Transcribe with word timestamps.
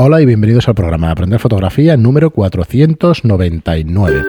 Hola 0.00 0.20
y 0.20 0.26
bienvenidos 0.26 0.68
al 0.68 0.76
programa 0.76 1.08
de 1.08 1.12
Aprender 1.14 1.40
Fotografía 1.40 1.96
número 1.96 2.30
499. 2.30 4.26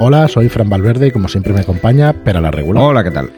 Hola, 0.00 0.26
soy 0.26 0.48
Fran 0.48 0.68
Valverde 0.68 1.06
y 1.06 1.10
como 1.12 1.28
siempre 1.28 1.52
me 1.52 1.60
acompaña 1.60 2.12
Pera 2.24 2.40
la 2.40 2.50
Regular. 2.50 2.82
Hola, 2.82 3.04
¿qué 3.04 3.12
tal? 3.12 3.30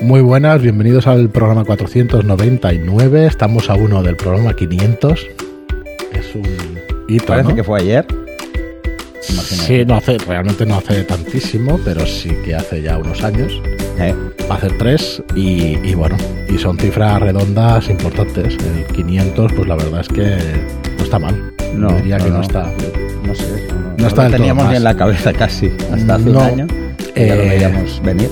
Muy 0.00 0.22
buenas, 0.22 0.62
bienvenidos 0.62 1.06
al 1.06 1.28
programa 1.28 1.66
499. 1.66 3.26
Estamos 3.26 3.68
a 3.68 3.74
uno 3.74 4.02
del 4.02 4.16
programa 4.16 4.54
500. 4.54 5.26
Es 6.14 6.34
un 6.34 6.46
hito, 7.08 7.26
Parece 7.26 7.50
¿no? 7.50 7.54
que 7.54 7.62
fue 7.62 7.80
ayer. 7.80 8.06
Sí, 9.20 9.84
no 9.84 9.96
hace, 9.96 10.18
realmente 10.18 10.64
no 10.66 10.76
hace 10.76 11.04
tantísimo, 11.04 11.78
pero 11.84 12.06
sí 12.06 12.30
que 12.44 12.54
hace 12.54 12.82
ya 12.82 12.96
unos 12.98 13.22
años. 13.22 13.60
Eh, 13.98 14.14
Va 14.50 14.54
a 14.54 14.58
hacer 14.58 14.76
tres 14.78 15.22
y, 15.36 15.76
y 15.88 15.94
bueno, 15.94 16.16
y 16.48 16.58
son 16.58 16.76
cifras 16.78 17.20
redondas 17.20 17.88
importantes. 17.88 18.56
El 18.56 18.84
500, 18.94 19.52
pues 19.52 19.68
la 19.68 19.76
verdad 19.76 20.00
es 20.00 20.08
que 20.08 20.36
no 20.98 21.04
está 21.04 21.18
mal. 21.20 21.52
No, 21.74 21.92
diría 21.96 22.18
no, 22.18 22.24
que 22.24 22.30
no, 22.30 22.36
no. 22.38 22.42
está. 22.42 22.72
no 23.24 23.34
sé, 23.34 23.68
no, 23.68 23.94
No 23.96 24.06
está 24.08 24.28
lo 24.28 24.36
teníamos 24.36 24.68
ni 24.70 24.76
en 24.76 24.84
la 24.84 24.96
cabeza 24.96 25.32
casi, 25.32 25.70
hasta 25.92 26.14
hace 26.16 26.30
un 26.30 26.36
año. 26.38 26.66
que 27.14 27.26
ya 27.28 27.34
lo 27.36 27.42
eh, 27.42 27.48
veíamos 27.48 28.02
venir. 28.02 28.30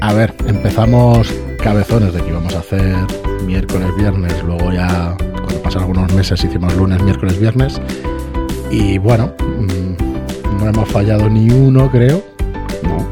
A 0.00 0.14
ver, 0.14 0.32
empezamos 0.46 1.30
cabezones 1.62 2.14
de 2.14 2.22
que 2.22 2.28
íbamos 2.30 2.54
a 2.54 2.60
hacer 2.60 2.96
miércoles, 3.44 3.88
viernes, 3.98 4.32
luego 4.44 4.72
ya 4.72 5.14
cuando 5.18 5.62
pasaron 5.62 5.88
algunos 5.90 6.14
meses 6.14 6.42
hicimos 6.42 6.74
lunes, 6.76 7.02
miércoles, 7.02 7.38
viernes. 7.38 7.78
Y 8.70 8.96
bueno, 8.98 9.34
no 10.60 10.68
hemos 10.70 10.88
fallado 10.88 11.28
ni 11.28 11.50
uno, 11.50 11.90
creo. 11.90 12.22
No, 12.82 13.08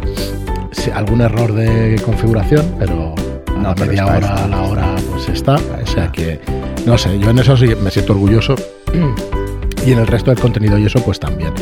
Sí, 0.72 0.90
algún 0.90 1.20
error 1.20 1.52
de 1.52 2.00
configuración, 2.04 2.64
pero 2.78 3.14
a 3.48 3.52
No, 3.52 3.74
la 3.74 3.74
media 3.86 4.06
hora, 4.06 4.18
está. 4.18 4.44
a 4.44 4.48
la 4.48 4.62
hora, 4.62 4.94
pues 5.10 5.28
está. 5.28 5.54
O 5.56 5.86
sea 5.86 6.10
que, 6.12 6.40
no 6.86 6.96
sé, 6.98 7.18
yo 7.18 7.30
en 7.30 7.38
eso 7.40 7.56
sí 7.56 7.68
me 7.82 7.90
siento 7.90 8.12
orgulloso. 8.12 8.54
Y 9.86 9.92
en 9.92 10.00
el 10.00 10.06
resto 10.06 10.30
del 10.30 10.40
contenido 10.40 10.76
y 10.76 10.84
eso, 10.84 11.00
pues 11.02 11.18
también. 11.18 11.52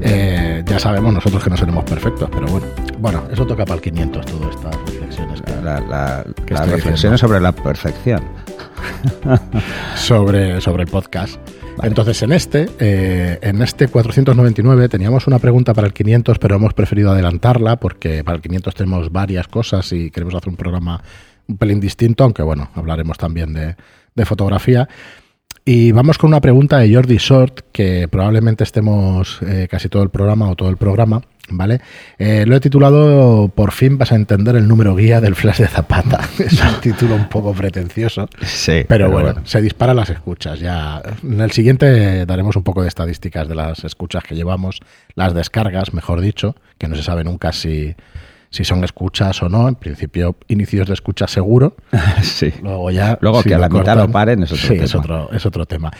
Eh, 0.00 0.64
ya 0.66 0.78
sabemos 0.80 1.12
nosotros 1.14 1.44
que 1.44 1.50
no 1.50 1.56
seremos 1.56 1.84
perfectos, 1.84 2.28
pero 2.32 2.46
bueno. 2.48 2.66
Bueno, 2.98 3.22
eso 3.30 3.46
toca 3.46 3.64
para 3.64 3.76
el 3.76 3.80
500, 3.82 4.26
todas 4.26 4.54
estas 4.56 4.74
reflexiones. 4.86 5.42
que- 5.42 5.52
la, 5.62 5.80
la- 5.80 6.24
¿Qué 6.44 6.54
las 6.54 6.68
reflexiones 6.68 7.20
sobre 7.20 7.38
la 7.40 7.52
perfección. 7.52 8.20
sobre, 9.96 10.60
sobre 10.60 10.84
el 10.84 10.88
podcast. 10.88 11.38
Entonces, 11.82 12.22
en 12.22 12.32
este, 12.32 12.68
eh, 12.78 13.38
en 13.40 13.62
este 13.62 13.88
499 13.88 14.88
teníamos 14.88 15.26
una 15.26 15.38
pregunta 15.38 15.74
para 15.74 15.86
el 15.86 15.92
500, 15.92 16.38
pero 16.38 16.56
hemos 16.56 16.74
preferido 16.74 17.12
adelantarla 17.12 17.76
porque 17.76 18.24
para 18.24 18.36
el 18.36 18.42
500 18.42 18.74
tenemos 18.74 19.12
varias 19.12 19.46
cosas 19.48 19.92
y 19.92 20.10
queremos 20.10 20.34
hacer 20.34 20.48
un 20.48 20.56
programa 20.56 21.02
un 21.46 21.56
pelín 21.56 21.80
distinto, 21.80 22.24
aunque 22.24 22.42
bueno, 22.42 22.70
hablaremos 22.74 23.16
también 23.16 23.54
de, 23.54 23.76
de 24.14 24.24
fotografía. 24.24 24.88
Y 25.64 25.92
vamos 25.92 26.18
con 26.18 26.28
una 26.28 26.40
pregunta 26.40 26.78
de 26.78 26.94
Jordi 26.94 27.16
Short, 27.18 27.60
que 27.72 28.08
probablemente 28.08 28.64
estemos 28.64 29.38
eh, 29.42 29.68
casi 29.70 29.88
todo 29.88 30.02
el 30.02 30.10
programa 30.10 30.48
o 30.48 30.56
todo 30.56 30.70
el 30.70 30.76
programa, 30.76 31.22
¿vale? 31.50 31.80
Eh, 32.18 32.44
lo 32.46 32.56
he 32.56 32.60
titulado 32.60 33.48
Por 33.54 33.72
fin 33.72 33.98
vas 33.98 34.12
a 34.12 34.14
entender 34.14 34.56
el 34.56 34.66
número 34.68 34.94
guía 34.94 35.20
del 35.20 35.34
flash 35.34 35.58
de 35.58 35.68
Zapata. 35.68 36.20
es 36.38 36.60
un 36.60 36.74
título 36.80 37.14
un 37.14 37.28
poco 37.28 37.52
pretencioso. 37.52 38.28
Sí, 38.42 38.84
Pero, 38.86 39.10
bueno, 39.10 39.34
se 39.44 39.60
disparan 39.60 39.96
las 39.96 40.10
escuchas. 40.10 40.60
Ya 40.60 41.02
en 41.22 41.40
el 41.40 41.50
siguiente 41.50 42.26
daremos 42.26 42.56
un 42.56 42.62
poco 42.62 42.82
de 42.82 42.88
estadísticas 42.88 43.48
de 43.48 43.54
las 43.54 43.84
escuchas 43.84 44.24
que 44.24 44.34
llevamos, 44.34 44.80
las 45.14 45.34
descargas, 45.34 45.92
mejor 45.92 46.20
dicho, 46.20 46.56
que 46.78 46.88
no 46.88 46.96
se 46.96 47.02
sabe 47.02 47.24
nunca 47.24 47.52
si, 47.52 47.94
si 48.50 48.64
son 48.64 48.84
escuchas 48.84 49.42
o 49.42 49.48
no. 49.48 49.68
En 49.68 49.74
principio, 49.74 50.36
inicios 50.48 50.88
de 50.88 50.94
escucha 50.94 51.26
seguro. 51.26 51.76
sí. 52.22 52.52
Luego 52.62 52.90
ya. 52.90 53.18
Luego 53.20 53.42
si 53.42 53.48
que 53.48 53.54
a 53.54 53.58
la 53.58 53.68
mitad 53.68 53.96
lo 53.96 54.10
paren 54.10 54.42
es 54.42 54.52
otro 54.52 54.62
sí, 54.62 54.74
tema. 54.74 54.84
Es 54.84 54.94
otro, 54.94 55.32
es 55.32 55.46
otro 55.46 55.66
tema. 55.66 55.90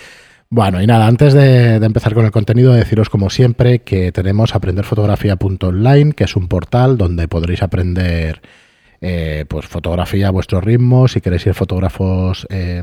Bueno, 0.50 0.80
y 0.80 0.86
nada, 0.86 1.06
antes 1.06 1.34
de, 1.34 1.74
empezar 1.74 2.14
con 2.14 2.24
el 2.24 2.30
contenido, 2.30 2.72
deciros 2.72 3.10
como 3.10 3.28
siempre 3.28 3.80
que 3.80 4.12
tenemos 4.12 4.54
aprenderfotografía.online, 4.54 6.12
que 6.14 6.24
es 6.24 6.36
un 6.36 6.48
portal 6.48 6.96
donde 6.96 7.28
podréis 7.28 7.62
aprender 7.62 8.40
eh, 9.02 9.44
pues 9.46 9.66
fotografía 9.66 10.28
a 10.28 10.30
vuestro 10.30 10.62
ritmo, 10.62 11.06
si 11.06 11.20
queréis 11.20 11.42
ser 11.42 11.52
fotógrafos 11.52 12.46
eh, 12.48 12.82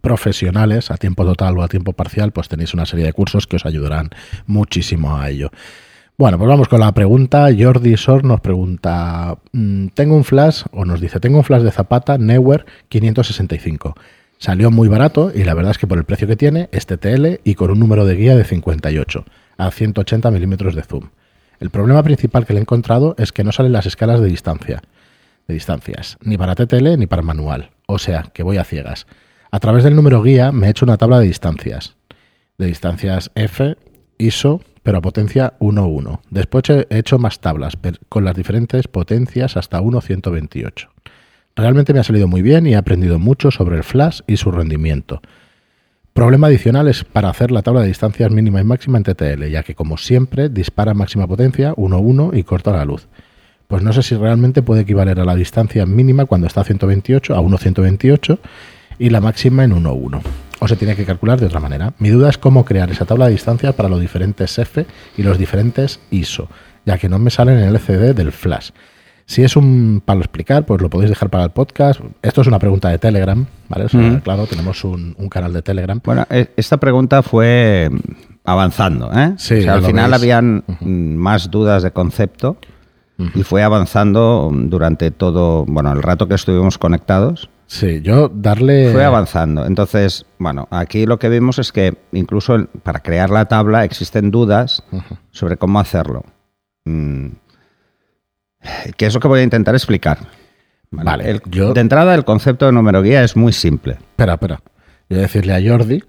profesionales 0.00 0.90
a 0.90 0.96
tiempo 0.96 1.22
total 1.26 1.58
o 1.58 1.62
a 1.62 1.68
tiempo 1.68 1.92
parcial, 1.92 2.32
pues 2.32 2.48
tenéis 2.48 2.72
una 2.72 2.86
serie 2.86 3.04
de 3.04 3.12
cursos 3.12 3.46
que 3.46 3.56
os 3.56 3.66
ayudarán 3.66 4.08
muchísimo 4.46 5.18
a 5.18 5.28
ello. 5.28 5.50
Bueno, 6.16 6.38
pues 6.38 6.48
vamos 6.48 6.68
con 6.68 6.80
la 6.80 6.92
pregunta. 6.92 7.48
Jordi 7.56 7.94
Sor 7.98 8.24
nos 8.24 8.40
pregunta, 8.40 9.36
mm, 9.52 9.88
tengo 9.88 10.16
un 10.16 10.24
flash, 10.24 10.62
o 10.72 10.86
nos 10.86 10.98
dice, 10.98 11.20
tengo 11.20 11.36
un 11.36 11.44
flash 11.44 11.60
de 11.60 11.70
Zapata 11.70 12.16
Neuer 12.16 12.64
565. 12.88 13.94
Salió 14.38 14.70
muy 14.70 14.88
barato 14.88 15.32
y 15.34 15.44
la 15.44 15.54
verdad 15.54 15.70
es 15.70 15.78
que 15.78 15.86
por 15.86 15.98
el 15.98 16.04
precio 16.04 16.28
que 16.28 16.36
tiene 16.36 16.68
es 16.72 16.86
TTL 16.86 17.40
y 17.42 17.54
con 17.54 17.70
un 17.70 17.78
número 17.78 18.04
de 18.04 18.16
guía 18.16 18.36
de 18.36 18.44
58 18.44 19.24
a 19.56 19.70
180 19.70 20.30
milímetros 20.30 20.74
de 20.74 20.82
zoom. 20.82 21.08
El 21.58 21.70
problema 21.70 22.02
principal 22.02 22.44
que 22.44 22.52
le 22.52 22.58
he 22.58 22.62
encontrado 22.62 23.14
es 23.18 23.32
que 23.32 23.44
no 23.44 23.52
salen 23.52 23.72
las 23.72 23.86
escalas 23.86 24.20
de 24.20 24.28
distancia, 24.28 24.82
de 25.48 25.54
distancias, 25.54 26.18
ni 26.20 26.36
para 26.36 26.54
TTL 26.54 26.98
ni 26.98 27.06
para 27.06 27.22
manual. 27.22 27.70
O 27.86 27.98
sea, 27.98 28.24
que 28.34 28.42
voy 28.42 28.58
a 28.58 28.64
ciegas. 28.64 29.06
A 29.50 29.58
través 29.58 29.84
del 29.84 29.96
número 29.96 30.22
guía 30.22 30.52
me 30.52 30.66
he 30.66 30.70
hecho 30.70 30.84
una 30.84 30.98
tabla 30.98 31.18
de 31.18 31.26
distancias. 31.26 31.96
De 32.58 32.66
distancias 32.66 33.30
F, 33.34 33.76
ISO, 34.18 34.60
pero 34.82 34.98
a 34.98 35.02
potencia 35.02 35.54
1.1. 35.60 36.20
Después 36.30 36.64
he 36.68 36.86
hecho 36.90 37.18
más 37.18 37.40
tablas 37.40 37.78
con 38.08 38.24
las 38.24 38.36
diferentes 38.36 38.86
potencias 38.86 39.56
hasta 39.56 39.80
1.128. 39.80 40.88
Realmente 41.56 41.94
me 41.94 42.00
ha 42.00 42.04
salido 42.04 42.28
muy 42.28 42.42
bien 42.42 42.66
y 42.66 42.74
he 42.74 42.76
aprendido 42.76 43.18
mucho 43.18 43.50
sobre 43.50 43.78
el 43.78 43.82
flash 43.82 44.20
y 44.26 44.36
su 44.36 44.50
rendimiento. 44.50 45.22
Problema 46.12 46.48
adicional 46.48 46.86
es 46.86 47.04
para 47.04 47.30
hacer 47.30 47.50
la 47.50 47.62
tabla 47.62 47.80
de 47.80 47.88
distancias 47.88 48.30
mínima 48.30 48.60
y 48.60 48.64
máxima 48.64 48.98
en 48.98 49.04
TTL, 49.04 49.44
ya 49.50 49.62
que 49.62 49.74
como 49.74 49.96
siempre 49.96 50.50
dispara 50.50 50.92
máxima 50.92 51.26
potencia 51.26 51.74
1.1 51.74 52.38
y 52.38 52.42
corta 52.42 52.72
la 52.72 52.84
luz. 52.84 53.08
Pues 53.68 53.82
no 53.82 53.92
sé 53.94 54.02
si 54.02 54.14
realmente 54.14 54.62
puede 54.62 54.82
equivaler 54.82 55.18
a 55.18 55.24
la 55.24 55.34
distancia 55.34 55.86
mínima 55.86 56.26
cuando 56.26 56.46
está 56.46 56.60
a 56.60 56.64
128 56.64 57.34
a 57.34 57.40
1.128 57.40 58.38
y 58.98 59.10
la 59.10 59.20
máxima 59.22 59.64
en 59.64 59.72
1.1. 59.72 60.20
O 60.60 60.68
se 60.68 60.76
tiene 60.76 60.94
que 60.94 61.04
calcular 61.04 61.40
de 61.40 61.46
otra 61.46 61.60
manera. 61.60 61.94
Mi 61.98 62.10
duda 62.10 62.28
es 62.28 62.38
cómo 62.38 62.66
crear 62.66 62.90
esa 62.90 63.06
tabla 63.06 63.26
de 63.26 63.32
distancias 63.32 63.74
para 63.74 63.88
los 63.88 64.00
diferentes 64.00 64.58
F 64.58 64.86
y 65.16 65.22
los 65.22 65.38
diferentes 65.38 66.00
ISO, 66.10 66.48
ya 66.84 66.98
que 66.98 67.08
no 67.08 67.18
me 67.18 67.30
salen 67.30 67.58
en 67.58 67.64
el 67.64 67.76
LCD 67.76 68.14
del 68.14 68.32
flash. 68.32 68.70
Si 69.28 69.42
es 69.42 69.56
un 69.56 70.00
para 70.04 70.20
explicar, 70.20 70.64
pues 70.66 70.80
lo 70.80 70.88
podéis 70.88 71.10
dejar 71.10 71.30
para 71.30 71.44
el 71.44 71.50
podcast. 71.50 72.00
Esto 72.22 72.42
es 72.42 72.46
una 72.46 72.60
pregunta 72.60 72.88
de 72.90 72.98
Telegram, 72.98 73.44
¿vale? 73.68 73.84
O 73.86 73.88
sea, 73.88 74.00
Ujú. 74.00 74.20
Claro, 74.20 74.46
tenemos 74.46 74.84
un, 74.84 75.14
un 75.18 75.28
canal 75.28 75.52
de 75.52 75.62
Telegram. 75.62 76.00
Bueno, 76.04 76.24
e- 76.30 76.50
esta 76.56 76.76
pregunta 76.76 77.22
fue 77.22 77.90
avanzando, 78.44 79.10
¿eh? 79.12 79.34
Sí, 79.36 79.54
O 79.58 79.62
sea, 79.62 79.74
al 79.74 79.82
final 79.84 80.10
veis. 80.12 80.22
habían 80.22 80.64
más 80.80 81.50
dudas 81.50 81.82
de 81.82 81.90
concepto 81.90 82.56
y 83.34 83.42
fue 83.42 83.62
avanzando 83.64 84.50
durante 84.52 85.10
todo, 85.10 85.64
bueno, 85.66 85.90
el 85.92 86.02
rato 86.02 86.28
que 86.28 86.34
estuvimos 86.34 86.78
conectados. 86.78 87.48
Sí, 87.66 88.00
yo 88.02 88.28
darle... 88.32 88.92
Fue 88.92 89.04
avanzando. 89.04 89.66
Entonces, 89.66 90.24
bueno, 90.38 90.68
aquí 90.70 91.04
lo 91.04 91.18
que 91.18 91.28
vimos 91.30 91.58
es 91.58 91.72
que 91.72 91.96
incluso 92.12 92.68
para 92.84 93.00
crear 93.00 93.30
la 93.30 93.46
tabla 93.46 93.84
existen 93.84 94.30
dudas 94.30 94.84
sobre 95.32 95.56
cómo 95.56 95.80
hacerlo. 95.80 96.22
Mm, 96.84 97.26
Que 98.96 99.06
es 99.06 99.14
lo 99.14 99.20
que 99.20 99.28
voy 99.28 99.40
a 99.40 99.42
intentar 99.44 99.74
explicar. 99.74 100.18
Vale, 100.90 101.30
El- 101.30 101.42
yo- 101.46 101.72
De 101.74 101.80
entrada, 101.80 102.14
el 102.14 102.24
concepto 102.24 102.66
de 102.66 102.72
número 102.72 103.02
guía 103.02 103.22
es 103.24 103.36
muy 103.36 103.52
simple. 103.52 103.92
Espera, 103.94 104.34
espera. 104.34 104.60
Voy 105.10 105.18
a 105.18 105.22
decirle 105.22 105.54
a 105.54 105.60
Jordi, 105.70 106.02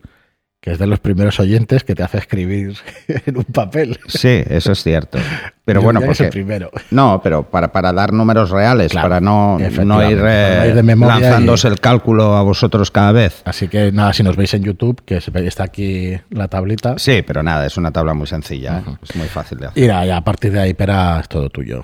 que 0.62 0.72
es 0.72 0.80
de 0.80 0.88
los 0.88 1.00
primeros 1.00 1.40
oyentes 1.40 1.84
que 1.84 1.94
te 1.96 2.04
hace 2.04 2.18
escribir 2.20 2.76
en 3.26 3.38
un 3.38 3.44
papel. 3.46 4.00
Sí, 4.08 4.44
eso 4.50 4.72
es 4.72 4.84
cierto. 4.84 5.18
Pero 5.66 5.82
Yo 5.82 5.84
bueno, 5.86 6.00
diría 6.00 6.08
que 6.08 6.14
es 6.14 6.20
el 6.22 6.26
porque... 6.28 6.40
primero. 6.40 6.72
No, 6.92 7.20
pero 7.24 7.44
para, 7.50 7.72
para 7.72 7.92
dar 7.92 8.14
números 8.14 8.50
reales, 8.50 8.92
Claro, 8.92 9.06
para 9.10 9.20
no, 9.20 9.58
no 9.60 9.66
ir, 9.70 9.86
no 9.86 10.02
eh, 10.02 10.74
ir 10.76 10.98
lanzándose 10.98 11.68
y- 11.68 11.72
el 11.72 11.80
cálculo 11.80 12.36
a 12.38 12.44
vosotros 12.44 12.90
cada 12.92 13.12
vez. 13.12 13.42
Así 13.46 13.68
que 13.68 13.92
nada, 13.92 14.14
si 14.14 14.24
nos 14.24 14.36
veis 14.36 14.54
en 14.54 14.64
YouTube, 14.64 15.02
que 15.06 15.18
está 15.18 15.64
aquí 15.64 16.18
la 16.30 16.48
tablita. 16.48 16.98
Sí, 16.98 17.24
pero 17.26 17.44
nada, 17.44 17.66
es 17.66 17.78
una 17.78 17.92
tabla 17.92 18.14
muy 18.14 18.28
sencilla, 18.28 18.80
¿eh? 18.80 18.92
es 19.04 19.16
muy 19.16 19.28
fácil 19.28 19.58
de 19.58 19.68
hacer. 19.68 19.84
Y 19.84 19.88
nada, 19.88 20.18
a 20.18 20.24
partir 20.24 20.52
de 20.54 20.60
ahí, 20.62 20.74
Pera, 20.74 21.20
es 21.20 21.28
todo 21.28 21.50
tuyo. 21.50 21.84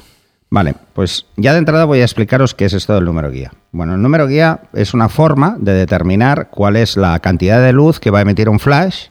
Vale, 0.54 0.76
pues 0.94 1.26
ya 1.36 1.54
de 1.54 1.58
entrada 1.58 1.86
voy 1.86 2.02
a 2.02 2.04
explicaros 2.04 2.54
qué 2.54 2.66
es 2.66 2.74
esto 2.74 2.94
del 2.94 3.06
número 3.06 3.32
guía. 3.32 3.52
Bueno, 3.72 3.96
el 3.96 4.04
número 4.04 4.28
guía 4.28 4.60
es 4.74 4.94
una 4.94 5.10
forma 5.10 5.58
de 5.60 5.74
determinar 5.74 6.52
cuál 6.52 6.76
es 6.76 6.96
la 6.96 7.18
cantidad 7.22 7.60
de 7.60 7.74
luz 7.74 8.00
que 8.00 8.12
va 8.12 8.20
a 8.20 8.22
emitir 8.22 8.48
un 8.50 8.60
flash 8.60 9.08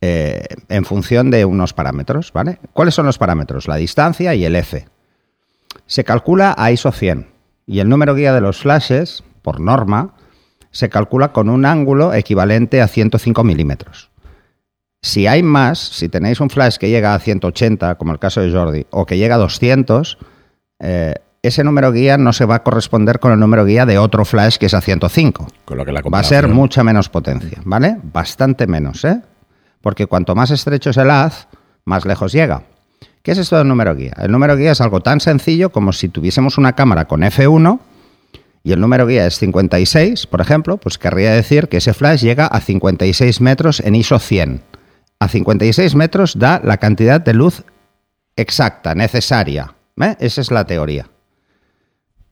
eh, 0.00 0.46
en 0.70 0.84
función 0.86 1.30
de 1.30 1.44
unos 1.44 1.74
parámetros, 1.74 2.32
¿vale? 2.32 2.58
¿Cuáles 2.72 2.94
son 2.94 3.04
los 3.04 3.18
parámetros? 3.18 3.68
La 3.68 3.76
distancia 3.76 4.34
y 4.34 4.46
el 4.46 4.56
F. 4.56 4.86
Se 5.84 6.04
calcula 6.04 6.54
a 6.56 6.70
ISO 6.72 6.90
100 6.90 7.26
y 7.66 7.80
el 7.80 7.90
número 7.90 8.14
guía 8.14 8.32
de 8.32 8.40
los 8.40 8.62
flashes, 8.62 9.24
por 9.42 9.60
norma, 9.60 10.14
se 10.70 10.88
calcula 10.88 11.34
con 11.34 11.50
un 11.50 11.66
ángulo 11.66 12.14
equivalente 12.14 12.80
a 12.80 12.88
105 12.88 13.44
milímetros. 13.44 14.10
Si 15.02 15.26
hay 15.26 15.42
más, 15.42 15.78
si 15.78 16.08
tenéis 16.08 16.40
un 16.40 16.48
flash 16.48 16.78
que 16.78 16.88
llega 16.88 17.14
a 17.14 17.18
180, 17.18 17.96
como 17.96 18.12
el 18.12 18.18
caso 18.18 18.40
de 18.40 18.50
Jordi, 18.50 18.86
o 18.88 19.04
que 19.04 19.18
llega 19.18 19.34
a 19.34 19.38
200, 19.38 20.16
eh, 20.82 21.14
ese 21.42 21.64
número 21.64 21.90
guía 21.92 22.18
no 22.18 22.32
se 22.32 22.44
va 22.44 22.56
a 22.56 22.62
corresponder 22.62 23.18
con 23.18 23.32
el 23.32 23.40
número 23.40 23.64
guía 23.64 23.86
de 23.86 23.98
otro 23.98 24.24
flash 24.24 24.56
que 24.58 24.66
es 24.66 24.74
a 24.74 24.80
105. 24.80 25.46
Con 25.64 25.78
lo 25.78 25.84
que 25.84 25.92
la 25.92 26.02
Va 26.02 26.18
a 26.18 26.24
ser 26.24 26.48
mucha 26.48 26.84
menos 26.84 27.08
potencia, 27.08 27.60
¿vale? 27.64 27.96
Bastante 28.02 28.66
menos, 28.66 29.04
¿eh? 29.04 29.20
Porque 29.80 30.06
cuanto 30.06 30.34
más 30.34 30.50
estrecho 30.50 30.90
es 30.90 30.96
el 30.96 31.10
haz, 31.10 31.48
más 31.84 32.04
lejos 32.04 32.32
llega. 32.32 32.62
¿Qué 33.22 33.32
es 33.32 33.38
esto 33.38 33.56
del 33.56 33.68
número 33.68 33.94
guía? 33.94 34.14
El 34.18 34.30
número 34.30 34.56
guía 34.56 34.72
es 34.72 34.80
algo 34.80 35.00
tan 35.00 35.20
sencillo 35.20 35.70
como 35.70 35.92
si 35.92 36.08
tuviésemos 36.08 36.58
una 36.58 36.74
cámara 36.74 37.06
con 37.06 37.22
F1 37.22 37.80
y 38.64 38.72
el 38.72 38.80
número 38.80 39.06
guía 39.06 39.26
es 39.26 39.38
56, 39.38 40.26
por 40.28 40.40
ejemplo, 40.40 40.76
pues 40.76 40.98
querría 40.98 41.32
decir 41.32 41.68
que 41.68 41.78
ese 41.78 41.94
flash 41.94 42.22
llega 42.22 42.46
a 42.46 42.60
56 42.60 43.40
metros 43.40 43.80
en 43.80 43.96
ISO 43.96 44.18
100. 44.20 44.62
A 45.18 45.28
56 45.28 45.94
metros 45.96 46.38
da 46.38 46.60
la 46.62 46.76
cantidad 46.76 47.20
de 47.20 47.34
luz 47.34 47.64
exacta, 48.36 48.94
necesaria. 48.94 49.74
¿Eh? 50.00 50.16
Esa 50.20 50.40
es 50.40 50.50
la 50.50 50.64
teoría. 50.64 51.06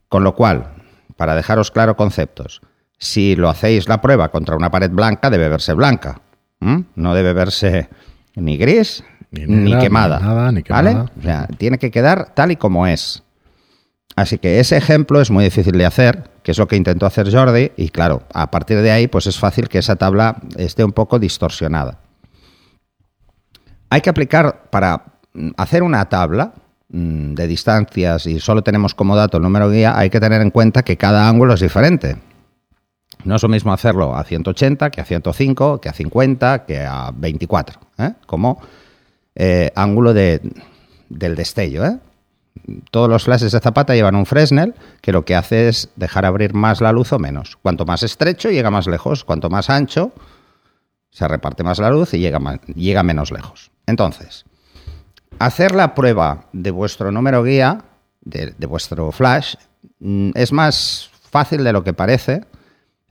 Con 0.08 0.24
lo 0.24 0.34
cual, 0.34 0.74
para 1.16 1.34
dejaros 1.34 1.70
claro 1.70 1.96
conceptos, 1.96 2.60
si 2.98 3.36
lo 3.36 3.48
hacéis 3.48 3.88
la 3.88 4.00
prueba 4.00 4.30
contra 4.30 4.56
una 4.56 4.70
pared 4.70 4.90
blanca, 4.90 5.30
debe 5.30 5.48
verse 5.48 5.72
blanca. 5.74 6.20
¿m? 6.60 6.84
No 6.96 7.14
debe 7.14 7.32
verse 7.32 7.88
ni 8.34 8.56
gris 8.56 9.04
Ni 9.30 9.46
ni, 9.46 9.56
negra, 9.56 9.78
ni 9.78 9.84
quemada. 9.84 10.20
nada, 10.20 10.52
ni 10.52 10.62
¿vale? 10.62 10.90
quemada. 10.90 11.10
O 11.18 11.22
sea, 11.22 11.46
tiene 11.58 11.78
que 11.78 11.90
quedar 11.90 12.34
tal 12.34 12.50
y 12.52 12.56
como 12.56 12.86
es. 12.86 13.22
Así 14.16 14.38
que 14.38 14.60
ese 14.60 14.76
ejemplo 14.76 15.20
es 15.20 15.30
muy 15.30 15.44
difícil 15.44 15.78
de 15.78 15.86
hacer, 15.86 16.30
que 16.42 16.50
es 16.50 16.58
lo 16.58 16.66
que 16.68 16.76
intentó 16.76 17.06
hacer 17.06 17.32
Jordi, 17.32 17.72
y 17.76 17.88
claro, 17.90 18.24
a 18.34 18.50
partir 18.50 18.78
de 18.82 18.90
ahí, 18.90 19.06
pues 19.06 19.26
es 19.26 19.38
fácil 19.38 19.68
que 19.68 19.78
esa 19.78 19.96
tabla 19.96 20.36
esté 20.56 20.84
un 20.84 20.92
poco 20.92 21.18
distorsionada. 21.18 22.00
Hay 23.88 24.00
que 24.00 24.10
aplicar 24.10 24.68
para 24.70 25.04
mm, 25.32 25.50
hacer 25.56 25.82
una 25.82 26.06
tabla 26.08 26.46
mm, 26.46 26.69
de 26.92 27.46
distancias 27.46 28.26
y 28.26 28.40
solo 28.40 28.62
tenemos 28.62 28.94
como 28.94 29.14
dato 29.14 29.36
el 29.36 29.44
número 29.44 29.70
guía, 29.70 29.96
hay 29.96 30.10
que 30.10 30.18
tener 30.18 30.42
en 30.42 30.50
cuenta 30.50 30.82
que 30.82 30.96
cada 30.96 31.28
ángulo 31.28 31.54
es 31.54 31.60
diferente. 31.60 32.16
No 33.24 33.36
es 33.36 33.42
lo 33.42 33.48
mismo 33.48 33.72
hacerlo 33.72 34.16
a 34.16 34.24
180 34.24 34.90
que 34.90 35.00
a 35.00 35.04
105, 35.04 35.80
que 35.80 35.88
a 35.88 35.92
50, 35.92 36.64
que 36.64 36.80
a 36.80 37.12
24, 37.14 37.80
¿eh? 37.98 38.12
como 38.26 38.60
eh, 39.34 39.70
ángulo 39.76 40.14
de, 40.14 40.40
del 41.08 41.36
destello. 41.36 41.84
¿eh? 41.84 41.98
Todos 42.90 43.08
los 43.08 43.24
flashes 43.24 43.52
de 43.52 43.60
zapata 43.60 43.94
llevan 43.94 44.16
un 44.16 44.26
Fresnel 44.26 44.74
que 45.00 45.12
lo 45.12 45.24
que 45.24 45.36
hace 45.36 45.68
es 45.68 45.90
dejar 45.96 46.24
abrir 46.24 46.54
más 46.54 46.80
la 46.80 46.92
luz 46.92 47.12
o 47.12 47.18
menos. 47.18 47.56
Cuanto 47.62 47.84
más 47.84 48.02
estrecho, 48.02 48.50
llega 48.50 48.70
más 48.70 48.86
lejos. 48.86 49.24
Cuanto 49.24 49.50
más 49.50 49.70
ancho, 49.70 50.12
se 51.10 51.28
reparte 51.28 51.62
más 51.62 51.78
la 51.78 51.90
luz 51.90 52.14
y 52.14 52.18
llega, 52.18 52.40
llega 52.74 53.02
menos 53.02 53.30
lejos. 53.30 53.70
Entonces, 53.86 54.44
hacer 55.38 55.74
la 55.74 55.94
prueba 55.94 56.46
de 56.52 56.70
vuestro 56.70 57.12
número 57.12 57.42
guía, 57.42 57.84
de, 58.20 58.54
de 58.56 58.66
vuestro 58.66 59.12
flash, 59.12 59.54
mm, 60.00 60.30
es 60.34 60.52
más 60.52 61.10
fácil 61.30 61.64
de 61.64 61.72
lo 61.72 61.84
que 61.84 61.92
parece, 61.92 62.44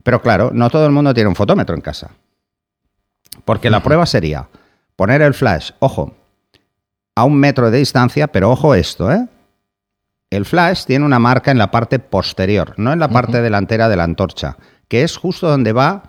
pero 0.03 0.21
claro, 0.21 0.51
no 0.53 0.69
todo 0.69 0.85
el 0.85 0.91
mundo 0.91 1.13
tiene 1.13 1.29
un 1.29 1.35
fotómetro 1.35 1.75
en 1.75 1.81
casa. 1.81 2.11
Porque 3.45 3.69
la 3.69 3.81
prueba 3.81 4.05
sería 4.05 4.47
poner 4.95 5.21
el 5.21 5.33
flash, 5.33 5.71
ojo, 5.79 6.15
a 7.15 7.23
un 7.23 7.35
metro 7.35 7.71
de 7.71 7.79
distancia, 7.79 8.27
pero 8.27 8.49
ojo 8.51 8.75
esto, 8.75 9.11
¿eh? 9.11 9.27
El 10.29 10.45
flash 10.45 10.85
tiene 10.85 11.05
una 11.05 11.19
marca 11.19 11.51
en 11.51 11.57
la 11.57 11.71
parte 11.71 11.97
posterior, 11.97 12.75
no 12.77 12.93
en 12.93 12.99
la 12.99 13.09
parte 13.09 13.41
delantera 13.41 13.89
de 13.89 13.95
la 13.95 14.03
antorcha, 14.03 14.57
que 14.87 15.01
es 15.01 15.17
justo 15.17 15.47
donde 15.47 15.73
va 15.73 16.03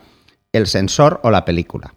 el 0.53 0.67
sensor 0.67 1.21
o 1.23 1.31
la 1.31 1.45
película. 1.45 1.95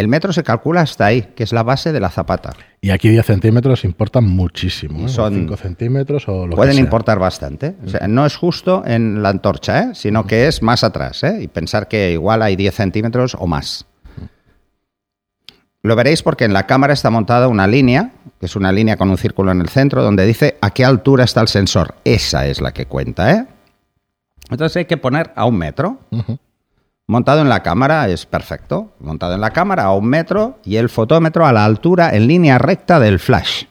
El 0.00 0.08
metro 0.08 0.32
se 0.32 0.42
calcula 0.42 0.80
hasta 0.80 1.04
ahí, 1.04 1.20
que 1.36 1.42
es 1.44 1.52
la 1.52 1.62
base 1.62 1.92
de 1.92 2.00
la 2.00 2.08
zapata. 2.08 2.54
Y 2.80 2.88
aquí 2.88 3.10
10 3.10 3.26
centímetros 3.26 3.84
importan 3.84 4.24
muchísimo. 4.24 5.04
¿eh? 5.04 5.08
Son- 5.10 5.34
5 5.34 5.56
centímetros 5.58 6.26
o 6.26 6.46
lo 6.46 6.56
Pueden 6.56 6.70
que 6.72 6.76
sea. 6.76 6.84
importar 6.84 7.18
bastante. 7.18 7.74
O 7.84 7.88
sea, 7.90 8.08
no 8.08 8.24
es 8.24 8.34
justo 8.34 8.82
en 8.86 9.22
la 9.22 9.28
antorcha, 9.28 9.80
¿eh? 9.82 9.90
sino 9.94 10.26
que 10.26 10.46
es 10.48 10.62
más 10.62 10.84
atrás. 10.84 11.22
¿eh? 11.24 11.40
Y 11.42 11.48
pensar 11.48 11.86
que 11.86 12.12
igual 12.12 12.40
hay 12.40 12.56
10 12.56 12.74
centímetros 12.74 13.36
o 13.38 13.46
más. 13.46 13.84
Lo 15.82 15.96
veréis 15.96 16.22
porque 16.22 16.44
en 16.46 16.54
la 16.54 16.66
cámara 16.66 16.94
está 16.94 17.10
montada 17.10 17.46
una 17.48 17.66
línea, 17.66 18.12
que 18.40 18.46
es 18.46 18.56
una 18.56 18.72
línea 18.72 18.96
con 18.96 19.10
un 19.10 19.18
círculo 19.18 19.52
en 19.52 19.60
el 19.60 19.68
centro, 19.68 20.02
donde 20.02 20.24
dice 20.24 20.56
a 20.62 20.70
qué 20.70 20.84
altura 20.86 21.24
está 21.24 21.42
el 21.42 21.48
sensor. 21.48 21.94
Esa 22.04 22.46
es 22.46 22.62
la 22.62 22.72
que 22.72 22.86
cuenta. 22.86 23.32
¿eh? 23.34 23.46
Entonces 24.50 24.76
hay 24.78 24.84
que 24.86 24.96
poner 24.96 25.30
a 25.36 25.44
un 25.44 25.58
metro. 25.58 25.98
Montado 27.10 27.40
en 27.40 27.48
la 27.48 27.64
cámara 27.64 28.08
es 28.08 28.24
perfecto. 28.24 28.94
Montado 29.00 29.34
en 29.34 29.40
la 29.40 29.50
cámara 29.50 29.82
a 29.82 29.94
un 29.94 30.06
metro 30.06 30.60
y 30.62 30.76
el 30.76 30.88
fotómetro 30.88 31.44
a 31.44 31.52
la 31.52 31.64
altura 31.64 32.14
en 32.14 32.28
línea 32.28 32.56
recta 32.56 33.00
del 33.00 33.18
flash. 33.18 33.64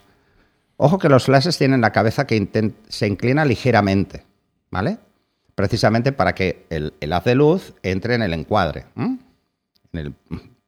Ojo 0.75 0.99
que 0.99 1.07
los 1.07 1.23
flashes 1.23 1.57
tienen 1.57 1.79
la 1.79 1.93
cabeza 1.93 2.27
que 2.27 2.73
se 2.89 3.07
inclina 3.07 3.45
ligeramente, 3.45 4.25
¿vale? 4.71 4.97
Precisamente 5.55 6.11
para 6.11 6.35
que 6.35 6.65
el, 6.69 7.13
haz 7.13 7.23
de 7.23 7.35
luz 7.35 7.75
entre 7.81 8.15
en 8.15 8.23
el 8.23 8.33
encuadre. 8.33 8.87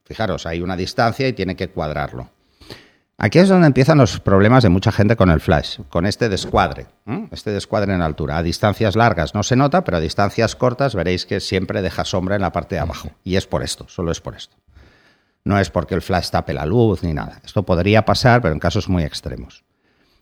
fijaros, 0.06 0.46
hay 0.46 0.62
una 0.62 0.78
distancia 0.78 1.28
y 1.28 1.34
tiene 1.34 1.58
que 1.58 1.68
cuadrarlo. 1.68 2.30
Aquí 3.24 3.38
es 3.38 3.50
donde 3.50 3.68
empiezan 3.68 4.00
los 4.00 4.20
problemas 4.20 4.64
de 4.64 4.70
mucha 4.70 4.92
gente 4.92 5.16
con 5.16 5.30
el 5.30 5.42
flash, 5.42 5.78
con 5.90 6.08
este 6.08 6.28
descuadre, 6.28 6.88
este 7.30 7.52
descuadre 7.52 7.94
en 7.94 8.02
altura. 8.02 8.38
A 8.40 8.42
distancias 8.42 8.96
largas 8.96 9.36
no 9.36 9.44
se 9.44 9.56
nota, 9.56 9.84
pero 9.84 9.98
a 9.98 10.00
distancias 10.00 10.56
cortas 10.56 10.96
veréis 10.96 11.28
que 11.28 11.40
siempre 11.40 11.84
deja 11.84 12.04
sombra 12.04 12.36
en 12.36 12.42
la 12.42 12.52
parte 12.52 12.74
de 12.74 12.82
abajo. 12.82 13.12
Y 13.24 13.36
es 13.36 13.46
por 13.46 13.62
esto, 13.62 13.88
solo 13.88 14.12
es 14.12 14.20
por 14.22 14.34
esto. 14.34 14.58
No 15.44 15.60
es 15.60 15.70
porque 15.70 15.94
el 15.94 16.02
flash 16.02 16.32
tape 16.32 16.52
la 16.56 16.66
luz 16.66 17.04
ni 17.04 17.14
nada. 17.14 17.40
Esto 17.46 17.62
podría 17.62 18.06
pasar, 18.06 18.42
pero 18.42 18.56
en 18.56 18.60
casos 18.60 18.90
muy 18.90 19.04
extremos. 19.04 19.64